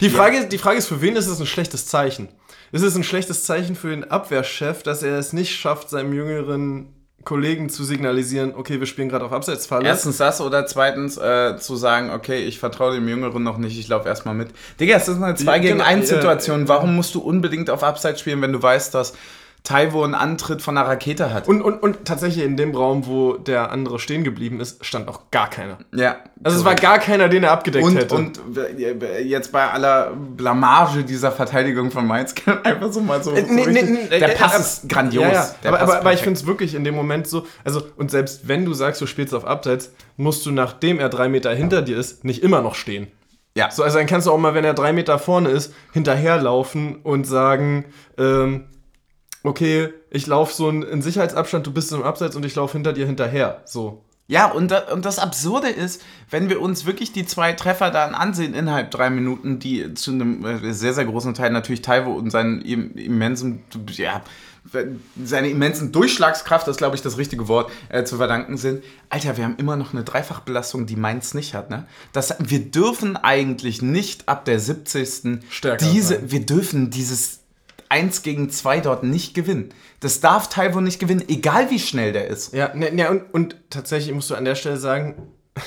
[0.02, 0.44] die, Frage, ja.
[0.44, 2.30] die Frage ist, für wen ist es ein schlechtes Zeichen?
[2.72, 6.94] Ist es ein schlechtes Zeichen für den Abwehrchef, dass er es nicht schafft, seinem jüngeren
[7.24, 9.86] Kollegen zu signalisieren, okay, wir spielen gerade auf Abseitsfalle.
[9.86, 13.88] Erstens das oder zweitens äh, zu sagen, okay, ich vertraue dem Jüngeren noch nicht, ich
[13.88, 14.50] laufe erstmal mit.
[14.80, 16.68] Digga, es ist eine 2 gegen 1 genau, Situation.
[16.68, 19.14] Warum musst du unbedingt auf Abseits spielen, wenn du weißt, dass
[19.64, 21.48] Taiwo einen Antritt von einer Rakete hat.
[21.48, 25.30] Und, und, und tatsächlich in dem Raum, wo der andere stehen geblieben ist, stand auch
[25.30, 25.78] gar keiner.
[25.94, 26.18] Ja.
[26.44, 28.16] Also es war gar keiner, den er abgedeckt und, hätte.
[28.16, 28.40] Und
[29.24, 32.34] jetzt bei aller Blamage dieser Verteidigung von Mainz,
[32.64, 33.34] einfach so mal so.
[33.34, 35.26] Äh, nee, so nee, nee, der Pass äh, ist grandios.
[35.26, 35.50] Ja, ja.
[35.66, 38.66] Aber, aber, aber, ich finde es wirklich in dem Moment so, also, und selbst wenn
[38.66, 42.26] du sagst, du spielst auf Abseits, musst du, nachdem er drei Meter hinter dir ist,
[42.26, 43.12] nicht immer noch stehen.
[43.56, 43.70] Ja.
[43.70, 47.26] So, also dann kannst du auch mal, wenn er drei Meter vorne ist, hinterherlaufen und
[47.26, 47.86] sagen,
[48.18, 48.66] ähm,
[49.44, 53.06] okay, ich laufe so einen Sicherheitsabstand, du bist im Abseits und ich laufe hinter dir
[53.06, 53.62] hinterher.
[53.66, 54.04] So.
[54.32, 58.54] Ja, und, und das Absurde ist, wenn wir uns wirklich die zwei Treffer dann ansehen
[58.54, 62.62] innerhalb drei Minuten, die zu einem äh, sehr, sehr großen Teil natürlich Taiwo und seinen
[62.62, 64.22] immensen, ja,
[65.22, 68.84] seine immensen Durchschlagskraft, das ist glaube ich das richtige Wort, äh, zu verdanken sind.
[69.10, 71.70] Alter, wir haben immer noch eine Dreifachbelastung, die Mainz nicht hat.
[71.70, 71.86] Ne?
[72.14, 75.40] Das, wir dürfen eigentlich nicht ab der 70.
[75.50, 76.32] Stärker diese, sein.
[76.32, 77.41] wir dürfen dieses
[77.92, 79.74] 1 gegen 2 dort nicht gewinnen.
[80.00, 82.54] Das darf Taiwo nicht gewinnen, egal wie schnell der ist.
[82.54, 85.28] Ja, ne, ne, und, und tatsächlich musst du an der Stelle sagen,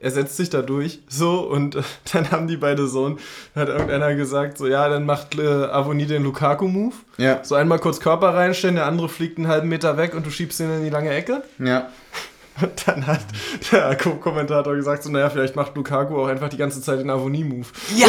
[0.00, 1.82] er setzt sich da durch, so, und äh,
[2.12, 3.16] dann haben die beide so,
[3.54, 6.96] hat irgendeiner gesagt, so, ja, dann macht äh, Avoni den Lukaku-Move.
[7.18, 7.44] Ja.
[7.44, 10.58] So einmal kurz Körper reinstellen, der andere fliegt einen halben Meter weg und du schiebst
[10.58, 11.44] ihn in die lange Ecke.
[11.60, 11.90] Ja.
[12.60, 13.20] Und dann hat
[13.70, 17.66] der Kommentator gesagt, so, naja, vielleicht macht Lukaku auch einfach die ganze Zeit den Avonie-Move.
[17.96, 18.08] Ja,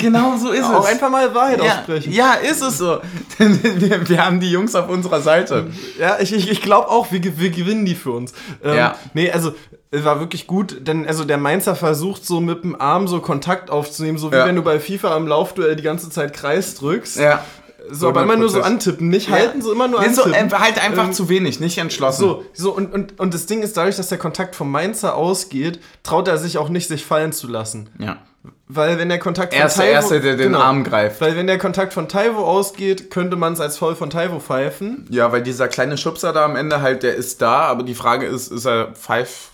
[0.00, 0.76] genau so ist auch es.
[0.76, 2.12] Auch einfach mal Wahrheit ja, aussprechen.
[2.12, 3.00] Ja, ist es so.
[3.38, 5.66] wir, wir haben die Jungs auf unserer Seite.
[5.98, 8.32] Ja, ich, ich, ich glaube auch, wir, wir gewinnen die für uns.
[8.62, 8.96] Ähm, ja.
[9.14, 9.52] Nee, also
[9.90, 14.18] war wirklich gut, denn also der Mainzer versucht so mit dem Arm so Kontakt aufzunehmen,
[14.18, 14.46] so wie ja.
[14.46, 17.18] wenn du bei FIFA am Laufduell die ganze Zeit Kreis drückst.
[17.18, 17.44] Ja.
[17.90, 19.36] So, aber immer nur so antippen, nicht ja.
[19.36, 20.32] halten, so immer nur antippen.
[20.32, 22.22] Nee, so, äh, halt einfach ähm, zu wenig, nicht entschlossen.
[22.22, 25.80] So, so und, und, und das Ding ist, dadurch, dass der Kontakt vom Mainzer ausgeht,
[26.02, 27.88] traut er sich auch nicht, sich fallen zu lassen.
[27.98, 28.18] Ja.
[28.68, 29.92] Weil wenn der Kontakt von Erste, Taiwo...
[29.92, 31.20] Erste, der den genau, Arm greift.
[31.20, 35.06] Weil wenn der Kontakt von Taiwo ausgeht, könnte man es als Voll von Taiwo pfeifen.
[35.10, 38.26] Ja, weil dieser kleine Schubser da am Ende halt, der ist da, aber die Frage
[38.26, 39.50] ist, ist er, pfeif,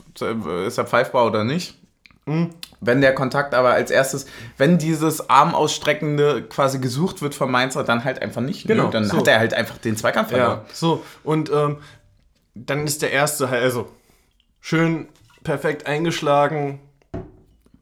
[0.66, 1.81] ist er pfeifbar oder nicht?
[2.24, 8.04] Wenn der Kontakt aber als erstes, wenn dieses Armausstreckende quasi gesucht wird vom Mainzer, dann
[8.04, 8.66] halt einfach nicht.
[8.66, 8.84] Genau.
[8.84, 9.16] Nö, dann so.
[9.16, 10.60] hat er halt einfach den Zweikampf verloren.
[10.64, 11.04] Ja, so.
[11.24, 11.78] Und ähm,
[12.54, 13.88] dann ist der erste halt, also
[14.60, 15.08] schön
[15.42, 16.80] perfekt eingeschlagen.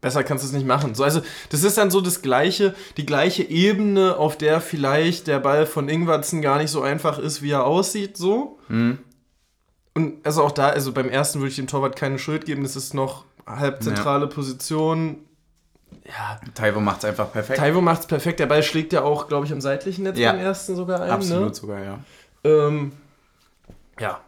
[0.01, 0.95] Besser kannst du es nicht machen.
[0.95, 5.39] So, also, das ist dann so das gleiche, die gleiche Ebene, auf der vielleicht der
[5.39, 8.57] Ball von Ingwertsen gar nicht so einfach ist, wie er aussieht, so.
[8.67, 8.97] Mhm.
[9.93, 12.75] Und also auch da, also beim ersten würde ich dem Torwart keine Schuld geben, das
[12.75, 13.25] ist noch
[13.59, 14.31] halbzentrale ja.
[14.31, 15.17] Position.
[16.05, 16.39] Ja.
[16.53, 17.59] Taiwo macht es einfach perfekt.
[17.59, 18.39] Taiwo macht es perfekt.
[18.39, 20.31] Der Ball schlägt ja auch, glaube ich, am seitlichen Netz ja.
[20.31, 21.07] beim ersten sogar ein.
[21.07, 21.13] Ne?
[21.13, 21.53] Absolut ne?
[21.53, 21.99] sogar, ja.
[22.43, 22.91] Ähm,
[23.99, 24.19] ja.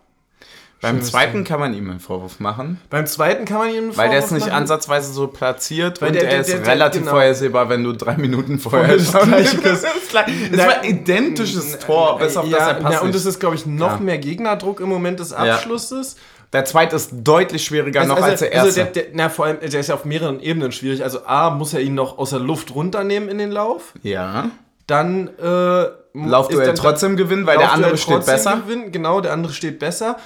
[0.83, 2.77] Beim zweiten kann man ihm einen Vorwurf machen.
[2.89, 4.09] Beim zweiten kann man ihm einen Vorwurf machen.
[4.09, 4.57] Weil der ist nicht machen.
[4.57, 7.11] ansatzweise so platziert Weil und der, der, der, der ist relativ genau.
[7.13, 9.85] vorhersehbar, wenn du drei Minuten vorher das gleiche bist.
[9.85, 12.93] Es war ein identisches Tor, bis auf ja, das er passt.
[12.95, 13.99] Ja, und es ist, glaube ich, noch ja.
[13.99, 16.15] mehr Gegnerdruck im Moment des Abschlusses.
[16.15, 16.21] Ja.
[16.53, 18.81] Der zweite ist deutlich schwieriger also, noch also, als der erste.
[18.81, 21.03] Also der, der, na, vor allem, der ist ja auf mehreren Ebenen schwierig.
[21.03, 23.93] Also A, muss er ihn noch aus der Luft runternehmen in den Lauf.
[24.03, 24.51] Ja.
[24.85, 28.61] Dann äh, Laufduell trotzdem gewinnen, weil der andere steht besser.
[28.65, 28.91] Gewinnen.
[28.91, 30.17] Genau, der andere steht besser.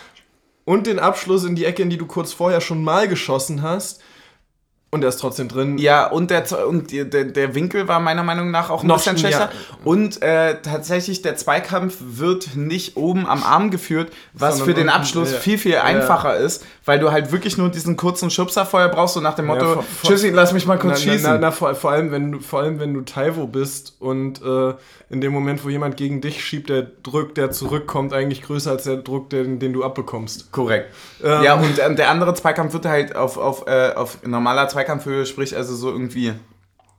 [0.65, 4.01] Und den Abschluss in die Ecke, in die du kurz vorher schon mal geschossen hast.
[4.89, 5.77] Und er ist trotzdem drin.
[5.77, 9.17] Ja, und der, und der, der Winkel war meiner Meinung nach auch ein Noch bisschen
[9.17, 9.49] schlechter.
[9.83, 14.89] Und äh, tatsächlich, der Zweikampf wird nicht oben am Arm geführt, was Sondern für den
[14.89, 15.39] Abschluss ja.
[15.39, 16.45] viel, viel einfacher ja.
[16.45, 19.65] ist, weil du halt wirklich nur diesen kurzen Schubser vorher brauchst, so nach dem Motto,
[19.65, 21.31] ja, vor, vor, Tschüssi, lass mich mal kurz na, schießen.
[21.33, 24.73] Na, na, vor, vor, allem, wenn du, vor allem, wenn du Taiwo bist und äh,
[25.09, 28.83] in dem Moment, wo jemand gegen dich schiebt, der Druck, der zurückkommt, eigentlich größer als
[28.83, 30.51] der Druck, den, den du abbekommst.
[30.51, 30.93] Korrekt.
[31.23, 35.25] Ähm, ja, und äh, der andere Zweikampf wird halt auf, auf, äh, auf normaler Zweikampfhöhe,
[35.25, 36.33] sprich also so irgendwie,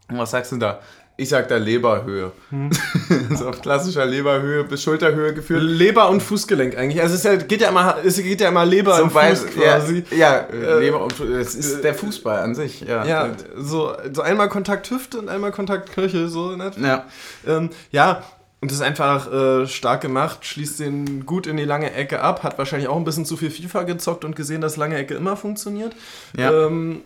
[0.09, 0.81] was sagst du da?
[1.16, 2.33] Ich sag da Leberhöhe.
[2.51, 2.70] Hm.
[3.37, 5.62] so auf klassischer Leberhöhe bis Schulterhöhe geführt.
[5.62, 7.01] Leber und Fußgelenk eigentlich.
[7.01, 10.05] Also es, ja, geht, ja immer, es geht ja immer Leber so und Fuß quasi.
[10.11, 11.29] Ja, ja äh, Leber und Fuß.
[11.29, 12.81] Es ist äh, der Fußball an sich.
[12.81, 16.29] Ja, ja so, so einmal Kontakt Hüfte und einmal Kontakt Knöchel.
[16.29, 16.72] So, ne?
[16.81, 17.05] ja.
[17.47, 18.24] Ähm, ja,
[18.61, 22.43] und das ist einfach äh, stark gemacht, schließt den gut in die lange Ecke ab,
[22.43, 25.37] hat wahrscheinlich auch ein bisschen zu viel FIFA gezockt und gesehen, dass lange Ecke immer
[25.37, 25.95] funktioniert.
[26.37, 26.66] Ja.
[26.66, 27.03] Ähm,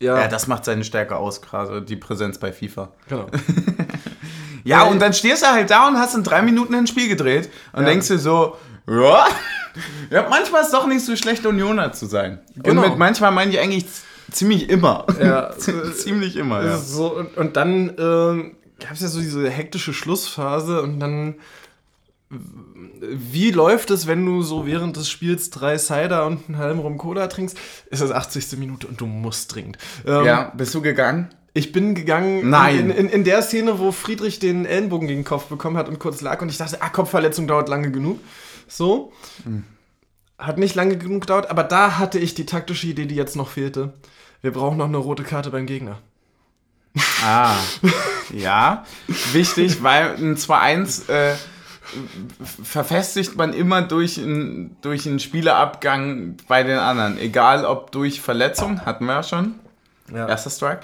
[0.00, 0.18] ja.
[0.20, 2.90] ja, das macht seine Stärke aus, gerade die Präsenz bei FIFA.
[3.08, 3.26] Genau.
[4.64, 7.50] ja, und dann stehst du halt da und hast in drei Minuten ein Spiel gedreht
[7.72, 7.88] und ja.
[7.88, 9.26] denkst dir so, ja,
[10.10, 12.40] ja, manchmal ist es doch nicht so schlecht, Unioner zu sein.
[12.56, 12.82] Genau.
[12.82, 13.86] Und mit manchmal meine ich eigentlich
[14.30, 15.06] ziemlich immer.
[15.20, 15.50] Ja,
[15.94, 16.64] ziemlich immer.
[16.64, 16.76] Ja.
[16.78, 21.36] So, und, und dann ähm, gab es ja so diese hektische Schlussphase und dann
[22.30, 26.98] wie läuft es, wenn du so während des Spiels drei Cider und einen halben Rum
[26.98, 27.56] Cola trinkst?
[27.90, 28.58] Ist das 80.
[28.58, 29.78] Minute und du musst dringend.
[30.06, 31.30] Ähm, ja, bist du gegangen?
[31.54, 32.90] Ich bin gegangen Nein.
[32.90, 35.98] In, in, in, der Szene, wo Friedrich den Ellenbogen gegen den Kopf bekommen hat und
[35.98, 38.20] kurz lag und ich dachte, ah, Kopfverletzung dauert lange genug.
[38.68, 39.12] So.
[39.44, 39.64] Hm.
[40.38, 43.48] Hat nicht lange genug gedauert, aber da hatte ich die taktische Idee, die jetzt noch
[43.48, 43.94] fehlte.
[44.40, 45.98] Wir brauchen noch eine rote Karte beim Gegner.
[47.24, 47.56] Ah.
[48.32, 48.84] ja.
[49.32, 51.34] Wichtig, weil ein 2-1 äh,
[52.62, 57.18] verfestigt man immer durch, ein, durch einen Spielerabgang bei den anderen.
[57.18, 59.54] Egal ob durch Verletzung, hatten wir ja schon.
[60.12, 60.26] Ja.
[60.26, 60.80] Erster Strike.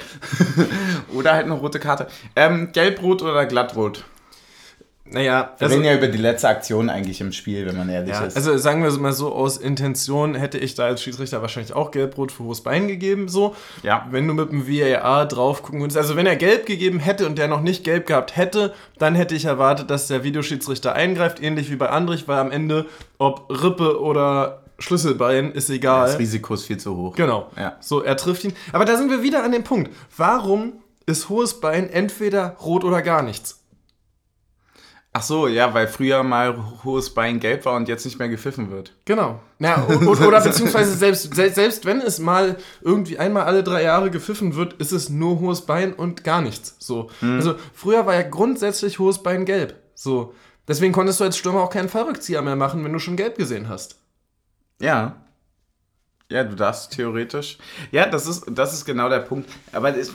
[1.15, 2.09] oder halt eine rote Karte.
[2.37, 4.05] Ähm, Gelb-Rot oder Glattrot?
[5.07, 8.15] Naja, wir also, reden ja über die letzte Aktion eigentlich im Spiel, wenn man ehrlich
[8.15, 8.37] ja, ist.
[8.37, 11.91] Also sagen wir es mal so, aus Intention hätte ich da als Schiedsrichter wahrscheinlich auch
[11.91, 13.55] Gelbrot für hohes Bein gegeben, so.
[13.83, 14.07] Ja.
[14.11, 17.37] Wenn du mit dem VAR drauf gucken würdest, also wenn er gelb gegeben hätte und
[17.37, 21.71] der noch nicht gelb gehabt hätte, dann hätte ich erwartet, dass der Videoschiedsrichter eingreift, ähnlich
[21.71, 22.87] wie bei Andrich, weil am Ende,
[23.19, 26.07] ob Rippe oder Schlüsselbein ist egal.
[26.07, 27.15] Das Risiko ist viel zu hoch.
[27.15, 27.51] Genau.
[27.59, 27.77] Ja.
[27.81, 28.55] So, er trifft ihn.
[28.73, 29.91] Aber da sind wir wieder an dem Punkt.
[30.17, 30.73] Warum
[31.05, 33.64] ist hohes Bein entweder rot oder gar nichts?
[35.17, 38.73] Ach so, ja, weil früher mal hohes Bein gelb war und jetzt nicht mehr gepfiffen
[38.73, 38.93] wird.
[39.05, 39.39] Genau.
[39.61, 44.57] Ja, oder, oder beziehungsweise selbst, selbst wenn es mal irgendwie einmal alle drei Jahre gepfiffen
[44.57, 46.75] wird, ist es nur hohes Bein und gar nichts.
[46.81, 47.11] So.
[47.21, 47.37] Mhm.
[47.37, 49.77] Also früher war ja grundsätzlich hohes Bein gelb.
[49.95, 50.35] So.
[50.67, 53.69] Deswegen konntest du als Stürmer auch keinen Fallrückzieher mehr machen, wenn du schon gelb gesehen
[53.69, 54.01] hast.
[54.81, 55.24] Ja.
[56.31, 57.59] Ja, du darfst theoretisch.
[57.93, 59.51] Ja, das ist, das ist genau der Punkt.
[59.72, 60.14] Aber es,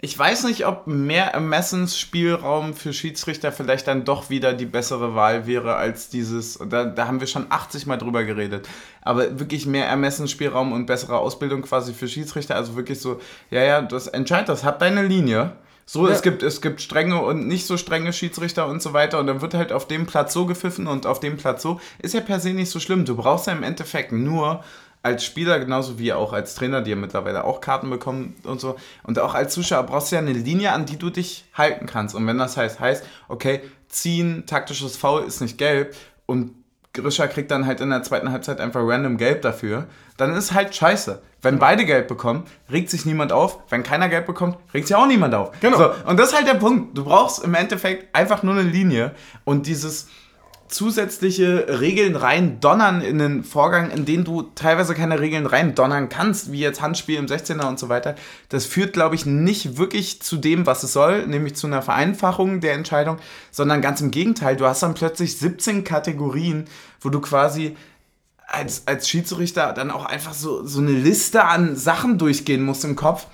[0.00, 5.48] ich weiß nicht, ob mehr Ermessensspielraum für Schiedsrichter vielleicht dann doch wieder die bessere Wahl
[5.48, 6.58] wäre als dieses.
[6.68, 8.68] Da, da haben wir schon 80 Mal drüber geredet.
[9.02, 12.54] Aber wirklich mehr Ermessensspielraum und bessere Ausbildung quasi für Schiedsrichter.
[12.54, 15.56] Also wirklich so, ja, ja, das entscheidet das, hat deine Linie.
[15.84, 16.12] So, ja.
[16.12, 19.18] es, gibt, es gibt strenge und nicht so strenge Schiedsrichter und so weiter.
[19.18, 21.80] Und dann wird halt auf dem Platz so gepfiffen und auf dem Platz so.
[21.98, 23.04] Ist ja per se nicht so schlimm.
[23.04, 24.62] Du brauchst ja im Endeffekt nur
[25.02, 28.76] als Spieler genauso wie auch als Trainer, die ja mittlerweile auch Karten bekommen und so.
[29.04, 32.14] Und auch als Zuschauer brauchst du ja eine Linie, an die du dich halten kannst.
[32.14, 35.94] Und wenn das heißt, heißt, okay, ziehen, taktisches Foul ist nicht gelb
[36.26, 36.52] und
[36.92, 39.86] Grisha kriegt dann halt in der zweiten Halbzeit einfach random gelb dafür,
[40.16, 41.22] dann ist halt scheiße.
[41.40, 43.60] Wenn beide gelb bekommen, regt sich niemand auf.
[43.68, 45.52] Wenn keiner gelb bekommt, regt sich auch niemand auf.
[45.60, 45.78] Genau.
[45.78, 46.98] So, und das ist halt der Punkt.
[46.98, 50.08] Du brauchst im Endeffekt einfach nur eine Linie und dieses
[50.68, 56.08] zusätzliche Regeln rein donnern in den Vorgang, in den du teilweise keine Regeln rein donnern
[56.08, 58.14] kannst, wie jetzt Handspiel im 16er und so weiter,
[58.48, 62.60] das führt, glaube ich, nicht wirklich zu dem, was es soll, nämlich zu einer Vereinfachung
[62.60, 63.18] der Entscheidung,
[63.50, 64.56] sondern ganz im Gegenteil.
[64.56, 66.66] Du hast dann plötzlich 17 Kategorien,
[67.00, 67.76] wo du quasi
[68.46, 72.96] als, als Schiedsrichter dann auch einfach so, so eine Liste an Sachen durchgehen musst im
[72.96, 73.26] Kopf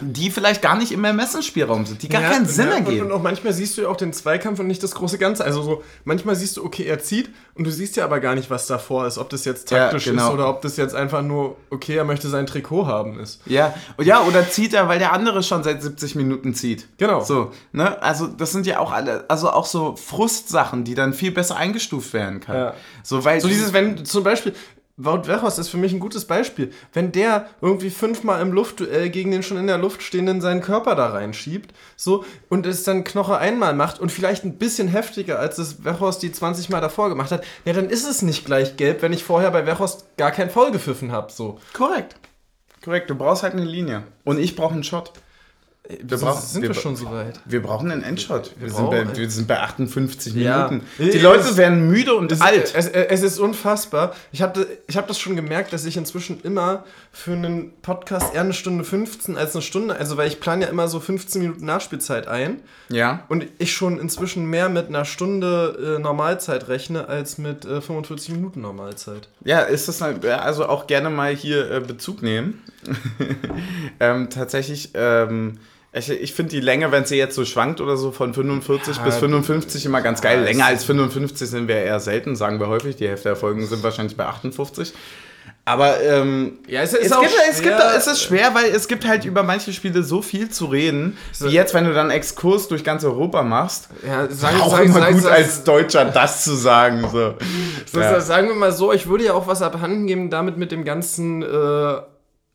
[0.00, 3.06] die vielleicht gar nicht im Ermessensspielraum sind, die gar ja, keinen Sinn ja, ergeben.
[3.06, 5.44] Und auch manchmal siehst du ja auch den Zweikampf und nicht das große Ganze.
[5.44, 8.48] Also so, manchmal siehst du, okay, er zieht und du siehst ja aber gar nicht,
[8.48, 9.18] was davor ist.
[9.18, 10.28] Ob das jetzt taktisch ja, genau.
[10.28, 13.42] ist oder ob das jetzt einfach nur, okay, er möchte sein Trikot haben ist.
[13.44, 16.88] Ja, ja, oder zieht er, weil der andere schon seit 70 Minuten zieht.
[16.96, 17.22] Genau.
[17.22, 18.00] So, ne?
[18.02, 22.14] Also das sind ja auch alle, also auch so Frustsachen, die dann viel besser eingestuft
[22.14, 22.58] werden können.
[22.58, 22.74] Ja.
[23.02, 24.54] So, weil so dieses, wenn zum Beispiel,
[25.04, 26.72] Wout Weghorst ist für mich ein gutes Beispiel.
[26.92, 30.94] Wenn der irgendwie fünfmal im Luftduell gegen den schon in der Luft stehenden seinen Körper
[30.94, 35.58] da reinschiebt, so, und es dann Knoche einmal macht und vielleicht ein bisschen heftiger, als
[35.58, 39.02] es Weghorst die 20 Mal davor gemacht hat, ja, dann ist es nicht gleich gelb,
[39.02, 41.58] wenn ich vorher bei Weghorst gar kein Foul gepfiffen habe, so.
[41.72, 42.16] Korrekt.
[42.84, 44.02] Korrekt, du brauchst halt eine Linie.
[44.24, 45.12] Und ich brauche einen Shot.
[45.88, 47.40] Wir brauchen, sind wir, wir, schon so weit?
[47.44, 48.52] Wir brauchen einen Endshot.
[48.56, 50.68] Wir, wir, sind, bei, wir sind bei 58 ja.
[50.68, 50.86] Minuten.
[50.96, 52.72] Die Leute es, werden müde und es, alt.
[52.76, 54.14] Es, es, ist unfassbar.
[54.30, 58.42] Ich habe ich hab das schon gemerkt, dass ich inzwischen immer für einen Podcast eher
[58.42, 61.64] eine Stunde 15 als eine Stunde, also weil ich plane ja immer so 15 Minuten
[61.66, 62.60] Nachspielzeit ein.
[62.88, 63.24] Ja.
[63.28, 68.36] Und ich schon inzwischen mehr mit einer Stunde äh, Normalzeit rechne als mit äh, 45
[68.36, 69.28] Minuten Normalzeit.
[69.44, 72.62] Ja, ist das also auch gerne mal hier äh, Bezug nehmen.
[74.00, 74.90] ähm, tatsächlich.
[74.94, 75.58] Ähm,
[75.94, 79.02] ich, ich finde die Länge, wenn sie jetzt so schwankt oder so von 45 ja,
[79.02, 80.42] bis 55 immer ganz geil.
[80.42, 82.96] Länger als 55 sind wir eher selten, sagen wir häufig.
[82.96, 84.94] Die Hälfte der Folgen sind wahrscheinlich bei 58.
[85.64, 89.06] Aber ähm, ja, es, ist es, gibt, es, gibt, es ist schwer, weil es gibt
[89.06, 91.46] halt über manche Spiele so viel zu reden, so.
[91.46, 93.88] wie jetzt, wenn du dann Exkurs durch ganz Europa machst.
[94.04, 97.02] Ja, sagen, auch sagen, immer sagen, gut als Deutscher das zu sagen.
[97.02, 97.34] So.
[97.92, 98.20] so ja.
[98.20, 101.42] Sagen wir mal so, ich würde ja auch was abhanden geben, damit mit dem ganzen
[101.42, 101.46] äh,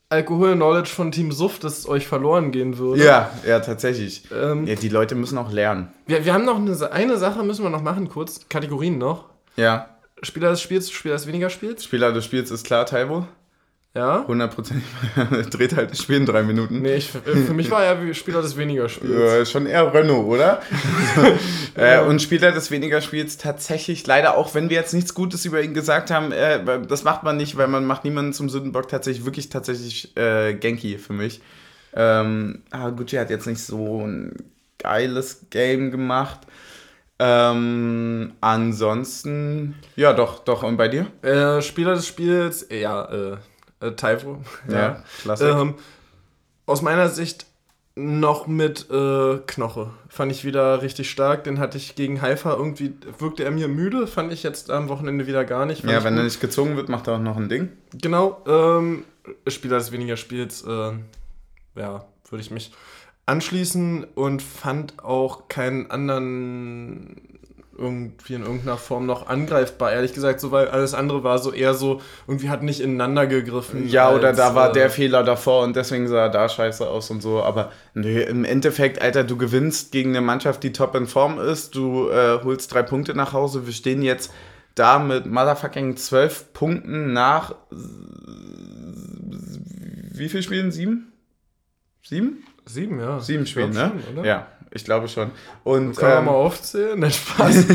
[0.09, 3.03] Alkohol-Knowledge von Team Suft, das euch verloren gehen würde.
[3.03, 4.23] Ja, ja, tatsächlich.
[4.33, 5.91] Ähm, ja, die Leute müssen auch lernen.
[6.05, 8.47] Wir, wir haben noch eine, eine Sache, müssen wir noch machen, kurz.
[8.47, 9.25] Kategorien noch.
[9.57, 9.97] Ja.
[10.23, 11.83] Spieler des Spiels, Spieler des weniger Spiels.
[11.83, 13.27] Spieler des Spiels ist klar, Taibo.
[13.97, 14.23] Ja.
[14.27, 16.83] 100% dreht halt das Spiel in drei Minuten.
[16.83, 19.11] Nee, ich, für mich war er Spieler des weniger Spiels.
[19.11, 20.61] Ja, schon eher Renault, oder?
[21.75, 25.63] äh, und Spieler des weniger Spiels tatsächlich, leider auch, wenn wir jetzt nichts Gutes über
[25.63, 29.25] ihn gesagt haben, äh, das macht man nicht, weil man macht niemanden zum Sündenbock tatsächlich,
[29.25, 31.41] wirklich tatsächlich äh, Genki für mich.
[31.95, 32.61] Ähm,
[32.95, 34.35] Gucci hat jetzt nicht so ein
[34.77, 36.41] geiles Game gemacht.
[37.17, 40.61] Ähm, ansonsten, ja, doch, doch.
[40.61, 41.07] Und bei dir?
[41.23, 43.37] Äh, Spieler des Spiels, ja, äh,
[43.79, 44.37] äh, Taifu.
[44.67, 45.49] Ja, ja klasse.
[45.49, 45.75] Ähm,
[46.65, 47.47] aus meiner Sicht
[47.97, 49.89] noch mit äh, Knoche.
[50.07, 51.43] Fand ich wieder richtig stark.
[51.43, 55.25] Den hatte ich gegen Haifa irgendwie, wirkte er mir müde, fand ich jetzt am Wochenende
[55.25, 55.83] wieder gar nicht.
[55.83, 56.21] ja, wenn gut.
[56.21, 57.69] er nicht gezogen wird, macht er auch noch ein Ding.
[57.93, 59.03] Genau, ähm,
[59.47, 60.91] Spieler des weniger Spiels, äh,
[61.75, 62.71] ja, würde ich mich
[63.25, 67.26] anschließen und fand auch keinen anderen
[67.77, 71.73] irgendwie in irgendeiner Form noch angreifbar, ehrlich gesagt, so weil alles andere war so eher
[71.73, 73.87] so, irgendwie hat nicht ineinander gegriffen.
[73.87, 76.87] Ja, als, oder da war äh, der Fehler davor und deswegen sah er da scheiße
[76.87, 77.43] aus und so.
[77.43, 81.75] Aber nö, im Endeffekt, Alter, du gewinnst gegen eine Mannschaft, die top in Form ist,
[81.75, 83.65] du äh, holst drei Punkte nach Hause.
[83.65, 84.31] Wir stehen jetzt
[84.75, 87.55] da mit motherfucking zwölf Punkten nach
[90.17, 90.71] wie viel Spielen?
[90.71, 91.11] Sieben?
[92.01, 92.43] Sieben?
[92.65, 93.19] Sieben, ja.
[93.19, 93.91] Sieben Spielen, ne?
[94.13, 94.47] Schon, ja.
[94.71, 95.31] Ich glaube schon.
[95.63, 96.99] Und, Kann man ähm, mal aufzählen?
[96.99, 97.65] Nein, Spaß.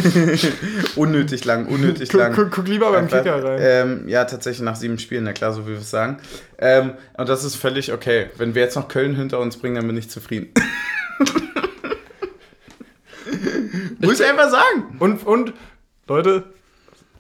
[0.97, 2.35] unnötig lang, unnötig lang.
[2.35, 3.59] Guck, guck lieber beim Kicker rein.
[3.61, 6.19] Ähm, ja, tatsächlich nach sieben Spielen, na klar, so wie wir es sagen.
[6.59, 8.27] Ähm, und das ist völlig okay.
[8.37, 10.53] Wenn wir jetzt noch Köln hinter uns bringen, dann bin ich zufrieden.
[14.01, 14.97] Muss ich einfach sagen.
[14.99, 15.55] Und, und,
[16.09, 16.45] Leute,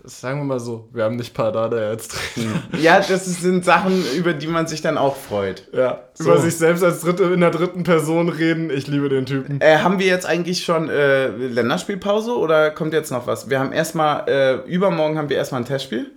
[0.04, 2.62] sagen wir mal so, wir haben nicht Pardada als Trainer.
[2.80, 5.68] Ja, das sind Sachen, über die man sich dann auch freut.
[5.72, 6.24] Ja, so.
[6.24, 8.70] über sich selbst als dritte, in der dritten Person reden.
[8.70, 9.60] Ich liebe den Typen.
[9.60, 13.48] Äh, haben wir jetzt eigentlich schon äh, Länderspielpause oder kommt jetzt noch was?
[13.48, 16.10] Wir haben erstmal, äh, übermorgen haben wir erstmal ein Testspiel.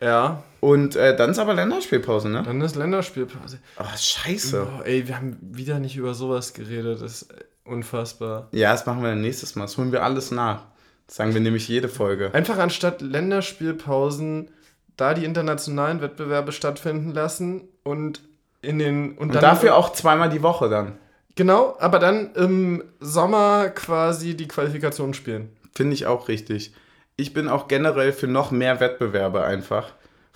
[0.00, 0.42] Ja.
[0.60, 2.42] Und äh, dann ist aber Länderspielpause, ne?
[2.44, 3.58] Dann ist Länderspielpause.
[3.76, 4.66] Ach, scheiße.
[4.66, 7.00] Oh, ey, wir haben wieder nicht über sowas geredet.
[7.00, 8.48] Das ist unfassbar.
[8.52, 9.64] Ja, das machen wir dann nächstes Mal.
[9.64, 10.64] Das holen wir alles nach.
[11.06, 12.30] Das sagen wir nämlich jede Folge.
[12.34, 14.50] Einfach anstatt Länderspielpausen
[14.96, 18.22] da die internationalen Wettbewerbe stattfinden lassen und
[18.62, 20.92] in den und, und dann dafür auch zweimal die Woche dann.
[21.34, 25.50] Genau, aber dann im Sommer quasi die Qualifikation spielen.
[25.74, 26.72] Finde ich auch richtig.
[27.16, 29.92] Ich bin auch generell für noch mehr Wettbewerbe einfach.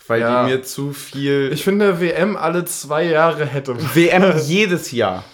[0.06, 0.44] Weil ja.
[0.44, 1.50] die mir zu viel.
[1.52, 3.76] Ich finde, WM alle zwei Jahre hätte.
[3.94, 5.24] WM jedes Jahr.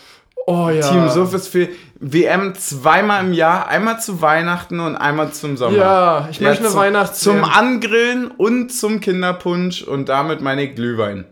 [0.46, 0.88] Oh ja.
[0.88, 1.68] Team Sofis für
[1.98, 5.76] WM zweimal im Jahr, einmal zu Weihnachten und einmal zum Sommer.
[5.76, 10.76] Ja, ich möchte ja, eine Weihnachts Zum Angrillen und zum Kinderpunsch und damit meine ich
[10.76, 11.24] Glühwein.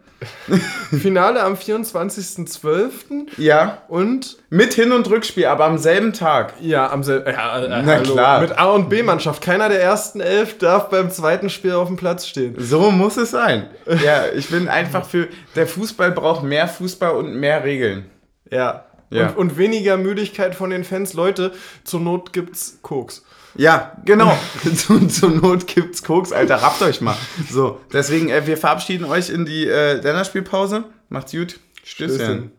[0.91, 2.91] Finale am 24.12.
[3.37, 3.83] Ja.
[3.89, 4.39] Und?
[4.51, 6.55] Mit Hin- und Rückspiel, aber am selben Tag.
[6.61, 8.13] Ja, am selben ja, äh, Na hallo.
[8.15, 8.41] klar.
[8.41, 9.43] Mit A- und B-Mannschaft.
[9.43, 12.55] Keiner der ersten elf darf beim zweiten Spiel auf dem Platz stehen.
[12.59, 13.69] So muss es sein.
[14.03, 15.29] Ja, ich bin einfach für.
[15.57, 18.07] Der Fußball braucht mehr Fußball und mehr Regeln.
[18.51, 18.85] Ja.
[19.11, 19.29] Ja.
[19.31, 21.15] Und, und, weniger Müdigkeit von den Fans.
[21.15, 21.53] Leute,
[21.85, 23.25] zur Not gibt's Koks.
[23.55, 24.37] Ja, genau.
[24.77, 27.17] zur, zur Not gibt's Koks, Alter, rappt euch mal.
[27.51, 30.85] So, deswegen, äh, wir verabschieden euch in die äh, Länderspielpause.
[31.09, 31.61] Macht's gut.
[31.85, 32.51] Stößchen.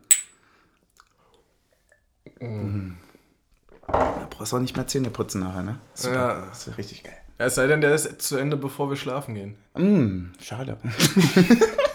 [2.40, 2.96] Mhm.
[3.86, 5.78] Da brauchst du auch nicht mehr Zähne putzen nachher, ne?
[5.94, 6.14] Super.
[6.14, 6.46] Ja.
[6.48, 7.16] Das ist richtig geil.
[7.38, 9.56] Ja, es sei denn, der ist zu Ende, bevor wir schlafen gehen.
[9.74, 10.78] Mm, schade.